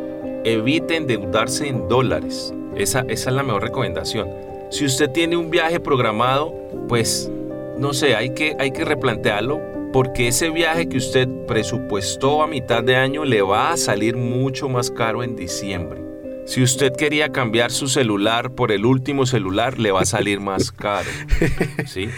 Evite 0.45 0.97
endeudarse 0.97 1.69
en 1.69 1.89
dólares. 1.89 2.53
Esa, 2.77 3.01
esa 3.09 3.31
es 3.31 3.37
la 3.37 3.43
mejor 3.43 3.63
recomendación. 3.63 4.29
Si 4.71 4.85
usted 4.85 5.11
tiene 5.11 5.37
un 5.37 5.51
viaje 5.51 5.81
programado, 5.81 6.55
pues 6.89 7.31
no 7.79 7.93
sé, 7.93 8.15
hay 8.15 8.31
que, 8.31 8.57
hay 8.59 8.73
que 8.73 8.85
replantearlo 8.85 9.70
porque 9.93 10.29
ese 10.29 10.51
viaje 10.51 10.89
que 10.89 10.99
usted 10.99 11.29
presupuestó 11.47 12.43
a 12.43 12.47
mitad 12.47 12.83
de 12.83 12.97
año 12.97 13.25
le 13.25 13.43
va 13.43 13.73
a 13.73 13.77
salir 13.77 14.17
mucho 14.17 14.69
más 14.69 14.91
caro 14.91 15.23
en 15.23 15.37
diciembre. 15.37 16.01
Si 16.47 16.63
usted 16.63 16.93
quería 16.97 17.31
cambiar 17.31 17.71
su 17.71 17.89
celular 17.89 18.55
por 18.55 18.73
el 18.73 18.85
último 18.85 19.27
celular, 19.27 19.79
le 19.79 19.93
va 19.93 20.01
a 20.01 20.05
salir 20.05 20.41
más 20.41 20.73
caro. 20.73 21.09
¿sí? 21.87 22.09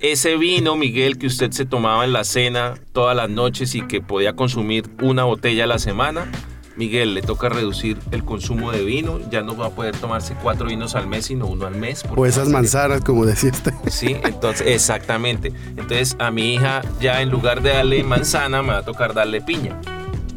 Ese 0.00 0.36
vino, 0.36 0.76
Miguel, 0.76 1.16
que 1.16 1.26
usted 1.26 1.52
se 1.52 1.64
tomaba 1.64 2.04
en 2.04 2.12
la 2.12 2.24
cena 2.24 2.74
todas 2.92 3.16
las 3.16 3.30
noches 3.30 3.74
y 3.74 3.82
que 3.82 4.00
podía 4.00 4.34
consumir 4.34 4.84
una 5.00 5.24
botella 5.24 5.64
a 5.64 5.66
la 5.68 5.78
semana, 5.78 6.30
Miguel, 6.76 7.14
le 7.14 7.22
toca 7.22 7.48
reducir 7.48 7.98
el 8.10 8.24
consumo 8.24 8.72
de 8.72 8.84
vino, 8.84 9.20
ya 9.30 9.42
no 9.42 9.56
va 9.56 9.66
a 9.66 9.70
poder 9.70 9.96
tomarse 9.96 10.34
cuatro 10.42 10.66
vinos 10.66 10.94
al 10.94 11.06
mes, 11.06 11.26
sino 11.26 11.46
uno 11.46 11.66
al 11.66 11.76
mes. 11.76 12.04
O 12.16 12.26
esas 12.26 12.48
manzanas, 12.48 13.02
como 13.02 13.26
decía 13.26 13.50
usted. 13.50 13.72
Sí, 13.88 14.16
entonces, 14.24 14.66
exactamente. 14.66 15.52
Entonces, 15.76 16.16
a 16.18 16.30
mi 16.30 16.54
hija 16.54 16.82
ya 17.00 17.20
en 17.20 17.30
lugar 17.30 17.62
de 17.62 17.70
darle 17.70 18.02
manzana, 18.04 18.62
me 18.62 18.72
va 18.72 18.78
a 18.78 18.84
tocar 18.84 19.14
darle 19.14 19.40
piña, 19.40 19.80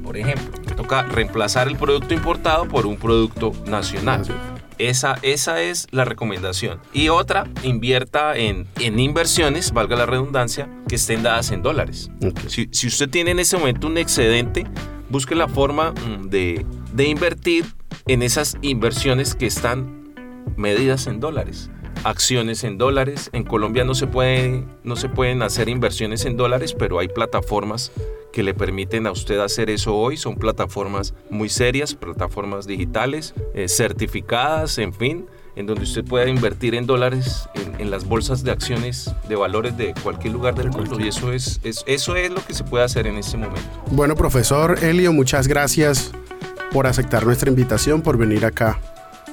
por 0.04 0.18
ejemplo 0.18 0.66
toca 0.76 1.04
reemplazar 1.04 1.68
el 1.68 1.78
producto 1.78 2.14
importado 2.14 2.68
por 2.68 2.86
un 2.86 2.98
producto 2.98 3.54
nacional. 3.66 4.24
Esa, 4.78 5.18
esa 5.22 5.62
es 5.62 5.88
la 5.92 6.04
recomendación. 6.04 6.80
Y 6.92 7.08
otra, 7.08 7.50
invierta 7.64 8.36
en, 8.36 8.68
en 8.80 9.00
inversiones, 9.00 9.72
valga 9.72 9.96
la 9.96 10.06
redundancia, 10.06 10.70
que 10.88 10.96
estén 10.96 11.24
dadas 11.24 11.52
en 11.52 11.62
dólares. 11.62 12.12
Si, 12.48 12.68
si, 12.72 12.88
usted 12.88 13.10
tiene 13.10 13.32
en 13.32 13.40
ese 13.40 13.58
momento 13.58 13.88
un 13.88 13.98
excedente, 13.98 14.68
busque 15.10 15.36
la 15.36 15.48
forma 15.48 15.92
mm, 15.92 16.30
de, 16.30 16.66
de 16.94 17.08
invertir 17.08 17.66
en 18.08 18.22
esas 18.22 18.58
inversiones 18.62 19.36
que 19.36 19.48
están 19.48 20.14
medidas 20.58 21.08
en 21.08 21.20
dólares 21.20 21.70
acciones 22.06 22.64
en 22.64 22.78
dólares. 22.78 23.30
En 23.34 23.44
Colombia 23.44 23.84
no 23.84 23.96
se, 23.96 24.08
puede, 24.08 24.64
no 24.84 24.96
se 24.96 25.10
pueden 25.10 25.42
hacer 25.42 25.70
inversiones 25.70 26.26
en 26.26 26.38
dólares, 26.38 26.74
pero 26.78 27.00
hay 27.00 27.08
plataformas 27.08 27.92
que 28.32 28.44
le 28.44 28.54
permiten 28.54 29.08
a 29.08 29.12
usted 29.12 29.40
hacer 29.40 29.70
eso 29.70 29.96
hoy. 29.96 30.16
Son 30.16 30.36
plataformas 30.36 31.16
muy 31.30 31.50
serias, 31.50 31.96
plataformas 31.96 32.68
digitales, 32.68 33.34
eh, 33.54 33.68
certificadas, 33.68 34.78
en 34.78 34.94
fin, 34.94 35.26
en 35.56 35.66
donde 35.66 35.84
usted 35.84 36.04
pueda 36.04 36.28
invertir 36.28 36.76
en 36.76 36.86
dólares 36.86 37.50
en, 37.54 37.90
las 37.92 38.06
bolsas 38.06 38.44
de 38.44 38.52
acciones 38.52 39.14
de 39.30 39.36
valores 39.36 39.78
de 39.78 39.94
cualquier 40.04 40.34
lugar 40.34 40.56
del 40.56 40.72
mundo. 40.72 41.00
Y 41.00 41.08
eso 41.08 41.32
es, 41.32 41.60
eso 41.64 42.16
es 42.16 42.32
lo 42.32 42.44
que 42.46 42.54
se 42.54 42.64
puede 42.64 42.84
hacer 42.84 43.06
en 43.06 43.18
este 43.18 43.38
momento. 43.38 43.62
Bueno, 43.92 44.16
profesor 44.16 44.84
Elio, 44.84 45.14
muchas 45.14 45.48
gracias 45.48 46.12
por 46.72 46.88
aceptar 46.88 47.26
nuestra 47.26 47.50
invitación, 47.50 48.02
por 48.02 48.18
venir 48.18 48.46
acá 48.46 48.80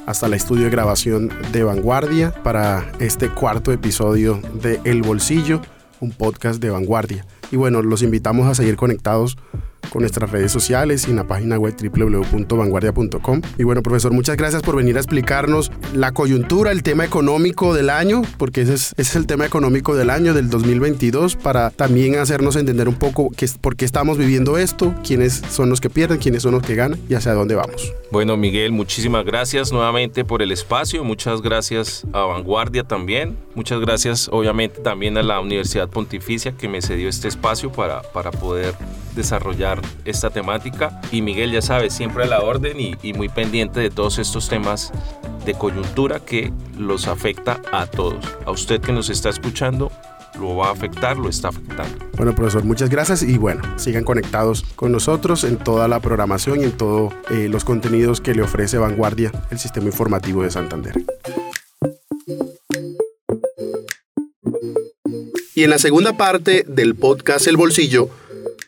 hasta 0.06 0.26
el 0.26 0.34
estudio 0.34 0.64
de 0.64 0.70
grabación 0.70 1.30
de 1.52 1.64
Vanguardia 1.64 2.32
para 2.42 2.92
este 2.98 3.28
cuarto 3.28 3.72
episodio 3.72 4.40
de 4.54 4.80
El 4.84 5.02
Bolsillo, 5.02 5.62
un 6.00 6.10
podcast 6.10 6.60
de 6.60 6.70
Vanguardia. 6.70 7.26
Y 7.50 7.56
bueno, 7.56 7.82
los 7.82 8.02
invitamos 8.02 8.48
a 8.48 8.54
seguir 8.54 8.76
conectados 8.76 9.36
con 9.90 10.02
nuestras 10.02 10.30
redes 10.30 10.52
sociales 10.52 11.06
y 11.06 11.10
en 11.10 11.16
la 11.16 11.24
página 11.24 11.58
web 11.58 11.74
www.vanguardia.com. 11.74 13.42
Y 13.58 13.64
bueno, 13.64 13.82
profesor, 13.82 14.12
muchas 14.12 14.36
gracias 14.36 14.62
por 14.62 14.76
venir 14.76 14.96
a 14.96 15.00
explicarnos 15.00 15.70
la 15.94 16.12
coyuntura, 16.12 16.70
el 16.70 16.82
tema 16.82 17.04
económico 17.04 17.74
del 17.74 17.90
año, 17.90 18.22
porque 18.38 18.62
ese 18.62 18.74
es, 18.96 19.16
el 19.16 19.26
tema 19.26 19.46
económico 19.46 19.94
del 19.94 20.10
año 20.10 20.34
del 20.34 20.48
2022, 20.48 21.36
para 21.36 21.70
también 21.70 22.16
hacernos 22.16 22.56
entender 22.56 22.88
un 22.88 22.94
poco 22.94 23.30
qué, 23.36 23.46
por 23.60 23.76
qué 23.76 23.84
estamos 23.84 24.18
viviendo 24.18 24.58
esto, 24.58 24.94
quiénes 25.06 25.42
son 25.50 25.68
los 25.68 25.80
que 25.80 25.90
pierden, 25.90 26.18
quiénes 26.18 26.42
son 26.42 26.52
los 26.52 26.62
que 26.62 26.74
ganan 26.74 26.98
y 27.08 27.14
hacia 27.14 27.34
dónde 27.34 27.54
vamos. 27.54 27.92
Bueno, 28.10 28.36
Miguel, 28.36 28.72
muchísimas 28.72 29.24
gracias 29.24 29.72
nuevamente 29.72 30.24
por 30.24 30.42
el 30.42 30.52
espacio, 30.52 31.04
muchas 31.04 31.42
gracias 31.42 32.04
a 32.12 32.20
Vanguardia 32.20 32.84
también, 32.84 33.36
muchas 33.54 33.80
gracias 33.80 34.28
obviamente 34.30 34.80
también 34.80 35.16
a 35.18 35.22
la 35.22 35.40
Universidad 35.40 35.88
Pontificia 35.88 36.52
que 36.52 36.68
me 36.68 36.82
cedió 36.82 37.08
este 37.08 37.28
espacio 37.28 37.70
para, 37.70 38.02
para 38.02 38.30
poder 38.30 38.74
desarrollar 39.14 39.80
esta 40.04 40.30
temática. 40.30 41.00
Y 41.10 41.22
Miguel 41.22 41.52
ya 41.52 41.62
sabe, 41.62 41.90
siempre 41.90 42.24
a 42.24 42.26
la 42.26 42.40
orden 42.40 42.78
y, 42.80 43.12
muy 43.12 43.28
pendiente 43.28 43.80
de 43.80 43.90
todos 43.90 44.18
estos 44.18 44.48
temas 44.48 44.92
de 45.44 45.54
coyuntura 45.54 46.20
que 46.20 46.52
los 46.78 47.08
afecta 47.08 47.60
a 47.72 47.86
todos. 47.86 48.24
A 48.46 48.50
usted 48.50 48.80
que 48.80 48.92
nos 48.92 49.10
está 49.10 49.28
escuchando, 49.28 49.90
lo 50.38 50.56
va 50.56 50.68
a 50.68 50.72
afectar, 50.72 51.16
lo 51.16 51.28
está 51.28 51.48
afectando. 51.48 52.06
Bueno, 52.16 52.34
profesor, 52.34 52.64
muchas 52.64 52.88
gracias 52.88 53.22
y 53.22 53.38
bueno, 53.38 53.62
sigan 53.76 54.04
conectados 54.04 54.64
con 54.76 54.92
nosotros 54.92 55.44
en 55.44 55.58
toda 55.58 55.88
la 55.88 56.00
programación 56.00 56.60
y 56.60 56.64
en 56.64 56.72
todos 56.72 57.12
eh, 57.30 57.48
los 57.50 57.64
contenidos 57.64 58.20
que 58.20 58.34
le 58.34 58.42
ofrece 58.42 58.78
Vanguardia, 58.78 59.30
el 59.50 59.58
sistema 59.58 59.86
informativo 59.86 60.42
de 60.42 60.50
Santander. 60.50 60.94
Y 65.54 65.64
en 65.64 65.70
la 65.70 65.78
segunda 65.78 66.16
parte 66.16 66.64
del 66.66 66.94
podcast 66.94 67.46
El 67.46 67.58
Bolsillo, 67.58 68.08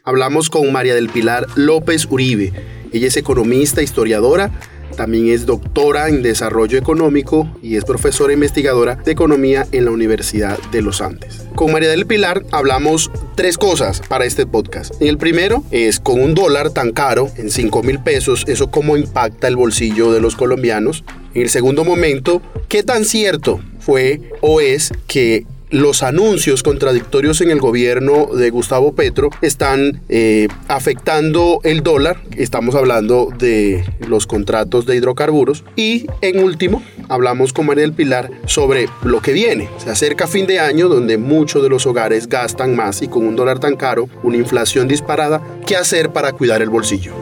Hablamos 0.06 0.50
con 0.50 0.70
María 0.70 0.94
del 0.94 1.08
Pilar 1.08 1.46
López 1.54 2.06
Uribe. 2.10 2.52
Ella 2.92 3.06
es 3.06 3.16
economista, 3.16 3.82
historiadora, 3.82 4.50
también 4.98 5.28
es 5.28 5.46
doctora 5.46 6.10
en 6.10 6.22
desarrollo 6.22 6.76
económico 6.76 7.48
y 7.62 7.76
es 7.76 7.86
profesora 7.86 8.34
investigadora 8.34 8.96
de 8.96 9.12
economía 9.12 9.66
en 9.72 9.86
la 9.86 9.92
Universidad 9.92 10.58
de 10.70 10.82
los 10.82 11.00
Andes. 11.00 11.46
Con 11.54 11.72
María 11.72 11.88
del 11.88 12.04
Pilar 12.04 12.44
hablamos 12.52 13.10
tres 13.34 13.56
cosas 13.56 14.02
para 14.06 14.26
este 14.26 14.46
podcast. 14.46 14.92
el 15.00 15.16
primero 15.16 15.64
es 15.70 16.00
con 16.00 16.20
un 16.20 16.34
dólar 16.34 16.68
tan 16.68 16.92
caro, 16.92 17.30
en 17.38 17.50
5 17.50 17.82
mil 17.82 17.98
pesos, 17.98 18.44
eso 18.46 18.70
cómo 18.70 18.98
impacta 18.98 19.48
el 19.48 19.56
bolsillo 19.56 20.12
de 20.12 20.20
los 20.20 20.36
colombianos. 20.36 21.02
En 21.32 21.42
el 21.42 21.48
segundo 21.48 21.82
momento, 21.82 22.42
qué 22.68 22.82
tan 22.82 23.06
cierto 23.06 23.58
fue 23.80 24.20
o 24.42 24.60
es 24.60 24.92
que 25.06 25.46
los 25.70 26.02
anuncios 26.02 26.62
contradictorios 26.62 27.40
en 27.40 27.50
el 27.50 27.60
gobierno 27.60 28.26
de 28.26 28.50
Gustavo 28.50 28.94
Petro 28.94 29.30
están 29.40 30.00
eh, 30.08 30.48
afectando 30.68 31.60
el 31.64 31.82
dólar. 31.82 32.18
Estamos 32.36 32.74
hablando 32.74 33.28
de 33.36 33.84
los 34.06 34.26
contratos 34.26 34.86
de 34.86 34.96
hidrocarburos. 34.96 35.64
Y 35.76 36.06
en 36.20 36.42
último, 36.44 36.82
hablamos 37.08 37.52
con 37.52 37.66
María 37.66 37.82
del 37.82 37.92
Pilar 37.92 38.30
sobre 38.46 38.88
lo 39.02 39.20
que 39.20 39.32
viene. 39.32 39.68
Se 39.78 39.90
acerca 39.90 40.26
fin 40.26 40.46
de 40.46 40.60
año 40.60 40.88
donde 40.88 41.18
muchos 41.18 41.62
de 41.62 41.68
los 41.68 41.86
hogares 41.86 42.28
gastan 42.28 42.76
más 42.76 43.02
y 43.02 43.08
con 43.08 43.26
un 43.26 43.36
dólar 43.36 43.58
tan 43.58 43.76
caro, 43.76 44.08
una 44.22 44.36
inflación 44.36 44.88
disparada, 44.88 45.42
¿qué 45.66 45.76
hacer 45.76 46.10
para 46.10 46.32
cuidar 46.32 46.62
el 46.62 46.70
bolsillo? 46.70 47.12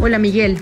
Hola 0.00 0.18
Miguel. 0.18 0.58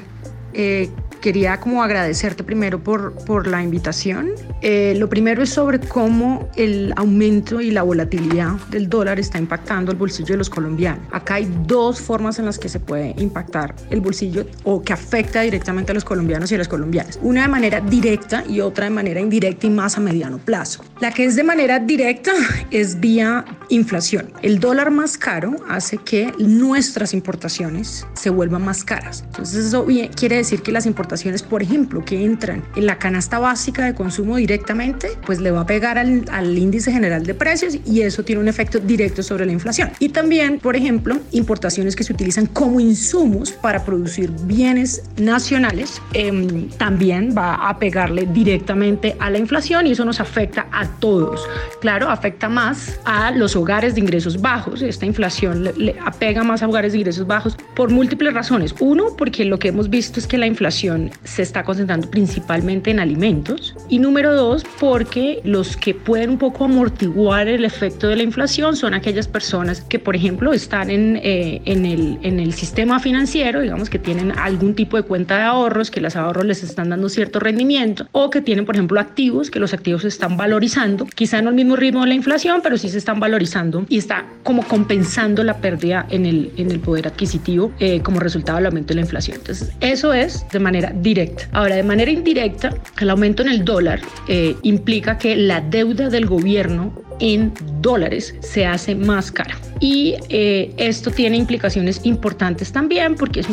Eh, 0.54 0.88
quería 1.20 1.58
como 1.60 1.82
agradecerte 1.82 2.44
primero 2.44 2.82
por, 2.82 3.14
por 3.24 3.46
la 3.46 3.62
invitación. 3.62 4.30
Eh, 4.62 4.94
lo 4.96 5.08
primero 5.08 5.42
es 5.42 5.50
sobre 5.50 5.80
cómo 5.80 6.48
el 6.56 6.92
aumento 6.96 7.60
y 7.60 7.70
la 7.70 7.82
volatilidad 7.82 8.52
del 8.70 8.88
dólar 8.88 9.18
está 9.18 9.38
impactando 9.38 9.92
el 9.92 9.98
bolsillo 9.98 10.34
de 10.34 10.38
los 10.38 10.50
colombianos. 10.50 11.06
Acá 11.12 11.34
hay 11.34 11.48
dos 11.66 12.00
formas 12.00 12.38
en 12.38 12.46
las 12.46 12.58
que 12.58 12.68
se 12.68 12.80
puede 12.80 13.14
impactar 13.18 13.74
el 13.90 14.00
bolsillo 14.00 14.46
o 14.64 14.82
que 14.82 14.92
afecta 14.92 15.42
directamente 15.42 15.92
a 15.92 15.94
los 15.94 16.04
colombianos 16.04 16.50
y 16.52 16.54
a 16.54 16.58
las 16.58 16.68
colombianas. 16.68 17.18
Una 17.22 17.42
de 17.42 17.48
manera 17.48 17.80
directa 17.80 18.44
y 18.48 18.60
otra 18.60 18.84
de 18.84 18.90
manera 18.90 19.20
indirecta 19.20 19.66
y 19.66 19.70
más 19.70 19.96
a 19.96 20.00
mediano 20.00 20.38
plazo. 20.38 20.84
La 21.00 21.12
que 21.12 21.24
es 21.24 21.36
de 21.36 21.44
manera 21.44 21.78
directa 21.78 22.32
es 22.70 23.00
vía 23.00 23.44
inflación. 23.68 24.32
El 24.42 24.60
dólar 24.60 24.90
más 24.90 25.18
caro 25.18 25.56
hace 25.68 25.98
que 25.98 26.32
nuestras 26.38 27.14
importaciones 27.14 28.06
se 28.14 28.30
vuelvan 28.30 28.64
más 28.64 28.84
caras. 28.84 29.22
Entonces 29.26 29.66
eso 29.66 29.86
quiere 30.14 30.36
decir 30.36 30.62
que 30.62 30.72
las 30.72 30.86
importaciones 30.86 31.05
por 31.48 31.62
ejemplo, 31.62 32.04
que 32.04 32.24
entran 32.24 32.62
en 32.76 32.86
la 32.86 32.98
canasta 32.98 33.38
básica 33.38 33.84
de 33.84 33.94
consumo 33.94 34.36
directamente, 34.36 35.08
pues 35.24 35.40
le 35.40 35.50
va 35.50 35.62
a 35.62 35.66
pegar 35.66 35.98
al, 35.98 36.24
al 36.30 36.56
índice 36.56 36.92
general 36.92 37.24
de 37.24 37.34
precios 37.34 37.78
y 37.84 38.02
eso 38.02 38.24
tiene 38.24 38.40
un 38.40 38.48
efecto 38.48 38.78
directo 38.78 39.22
sobre 39.22 39.46
la 39.46 39.52
inflación. 39.52 39.90
Y 39.98 40.10
también, 40.10 40.58
por 40.58 40.76
ejemplo, 40.76 41.18
importaciones 41.32 41.96
que 41.96 42.04
se 42.04 42.12
utilizan 42.12 42.46
como 42.46 42.80
insumos 42.80 43.52
para 43.52 43.84
producir 43.84 44.30
bienes 44.44 45.02
nacionales, 45.16 46.00
eh, 46.14 46.68
también 46.78 47.34
va 47.36 47.68
a 47.68 47.78
pegarle 47.78 48.26
directamente 48.26 49.16
a 49.18 49.30
la 49.30 49.38
inflación 49.38 49.86
y 49.86 49.92
eso 49.92 50.04
nos 50.04 50.20
afecta 50.20 50.66
a 50.72 50.86
todos. 50.98 51.46
Claro, 51.80 52.08
afecta 52.08 52.48
más 52.48 52.98
a 53.04 53.30
los 53.30 53.56
hogares 53.56 53.94
de 53.94 54.00
ingresos 54.00 54.40
bajos. 54.40 54.82
Esta 54.82 55.06
inflación 55.06 55.64
le, 55.64 55.72
le 55.74 55.96
apega 56.04 56.42
más 56.42 56.62
a 56.62 56.68
hogares 56.68 56.92
de 56.92 56.98
ingresos 56.98 57.26
bajos 57.26 57.56
por 57.74 57.90
múltiples 57.90 58.34
razones. 58.34 58.74
Uno, 58.80 59.16
porque 59.16 59.44
lo 59.44 59.58
que 59.58 59.68
hemos 59.68 59.90
visto 59.90 60.20
es 60.20 60.26
que 60.26 60.38
la 60.38 60.46
inflación 60.46 60.95
se 61.24 61.42
está 61.42 61.62
concentrando 61.64 62.10
principalmente 62.10 62.90
en 62.90 63.00
alimentos. 63.00 63.74
Y 63.88 63.98
número 63.98 64.34
dos, 64.34 64.64
porque 64.80 65.40
los 65.44 65.76
que 65.76 65.94
pueden 65.94 66.30
un 66.30 66.38
poco 66.38 66.64
amortiguar 66.64 67.48
el 67.48 67.64
efecto 67.64 68.08
de 68.08 68.16
la 68.16 68.22
inflación 68.22 68.76
son 68.76 68.94
aquellas 68.94 69.28
personas 69.28 69.80
que, 69.82 69.98
por 69.98 70.16
ejemplo, 70.16 70.52
están 70.52 70.90
en, 70.90 71.16
eh, 71.22 71.62
en, 71.64 71.86
el, 71.86 72.18
en 72.22 72.40
el 72.40 72.52
sistema 72.52 72.98
financiero, 73.00 73.60
digamos 73.60 73.90
que 73.90 73.98
tienen 73.98 74.32
algún 74.38 74.74
tipo 74.74 74.96
de 74.96 75.02
cuenta 75.02 75.36
de 75.36 75.42
ahorros, 75.42 75.90
que 75.90 76.00
los 76.00 76.16
ahorros 76.16 76.44
les 76.44 76.62
están 76.62 76.90
dando 76.90 77.08
cierto 77.08 77.40
rendimiento, 77.40 78.06
o 78.12 78.30
que 78.30 78.40
tienen, 78.40 78.64
por 78.64 78.74
ejemplo, 78.74 79.00
activos, 79.00 79.50
que 79.50 79.60
los 79.60 79.72
activos 79.72 80.02
se 80.02 80.08
están 80.08 80.36
valorizando, 80.36 81.06
quizá 81.06 81.42
no 81.42 81.50
al 81.50 81.54
mismo 81.54 81.76
ritmo 81.76 82.02
de 82.02 82.08
la 82.08 82.14
inflación, 82.14 82.60
pero 82.62 82.76
sí 82.76 82.88
se 82.88 82.98
están 82.98 83.20
valorizando 83.20 83.86
y 83.88 83.98
está 83.98 84.26
como 84.42 84.62
compensando 84.62 85.44
la 85.44 85.58
pérdida 85.58 86.06
en 86.10 86.26
el, 86.26 86.52
en 86.56 86.70
el 86.70 86.80
poder 86.80 87.08
adquisitivo 87.08 87.72
eh, 87.78 88.00
como 88.00 88.20
resultado 88.20 88.58
del 88.58 88.66
aumento 88.66 88.88
de 88.88 88.96
la 88.96 89.00
inflación. 89.02 89.38
Entonces, 89.38 89.72
eso 89.80 90.12
es 90.12 90.46
de 90.52 90.58
manera 90.58 90.85
directa. 90.94 91.48
Ahora, 91.52 91.76
de 91.76 91.82
manera 91.82 92.10
indirecta, 92.10 92.70
el 93.00 93.10
aumento 93.10 93.42
en 93.42 93.48
el 93.48 93.64
dólar 93.64 94.00
eh, 94.28 94.54
implica 94.62 95.18
que 95.18 95.36
la 95.36 95.60
deuda 95.60 96.08
del 96.08 96.26
gobierno 96.26 97.05
en 97.20 97.52
dólares 97.80 98.34
se 98.40 98.66
hace 98.66 98.94
más 98.94 99.30
cara. 99.30 99.56
Y 99.80 100.14
eh, 100.30 100.72
esto 100.78 101.10
tiene 101.10 101.36
implicaciones 101.36 102.00
importantes 102.04 102.72
también 102.72 103.14
porque 103.14 103.44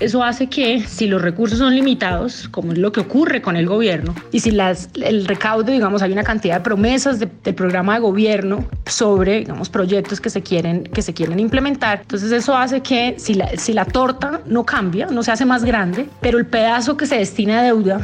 eso 0.00 0.24
hace 0.24 0.48
que 0.48 0.80
si 0.80 1.06
los 1.06 1.22
recursos 1.22 1.58
son 1.58 1.74
limitados, 1.74 2.48
como 2.48 2.72
es 2.72 2.78
lo 2.78 2.90
que 2.90 3.00
ocurre 3.00 3.40
con 3.40 3.56
el 3.56 3.66
gobierno, 3.66 4.14
y 4.32 4.40
si 4.40 4.50
las, 4.50 4.88
el 5.00 5.26
recaudo, 5.26 5.70
digamos, 5.70 6.02
hay 6.02 6.12
una 6.12 6.24
cantidad 6.24 6.56
de 6.56 6.62
promesas 6.62 7.20
de, 7.20 7.28
programa 7.28 7.94
de 7.94 8.00
gobierno 8.00 8.64
sobre, 8.86 9.38
digamos, 9.38 9.68
proyectos 9.68 10.20
que 10.20 10.30
se 10.30 10.42
quieren, 10.42 10.84
que 10.84 11.02
se 11.02 11.14
quieren 11.14 11.38
implementar, 11.38 12.00
entonces 12.02 12.32
eso 12.32 12.56
hace 12.56 12.80
que 12.80 13.14
si 13.18 13.34
la, 13.34 13.48
si 13.56 13.72
la 13.72 13.84
torta 13.84 14.40
no 14.46 14.64
cambia, 14.64 15.06
no 15.06 15.22
se 15.22 15.30
hace 15.30 15.44
más 15.44 15.64
grande, 15.64 16.08
pero 16.20 16.38
el 16.38 16.46
pedazo 16.46 16.96
que 16.96 17.06
se 17.06 17.16
destina 17.16 17.60
a 17.60 17.62
deuda 17.62 18.00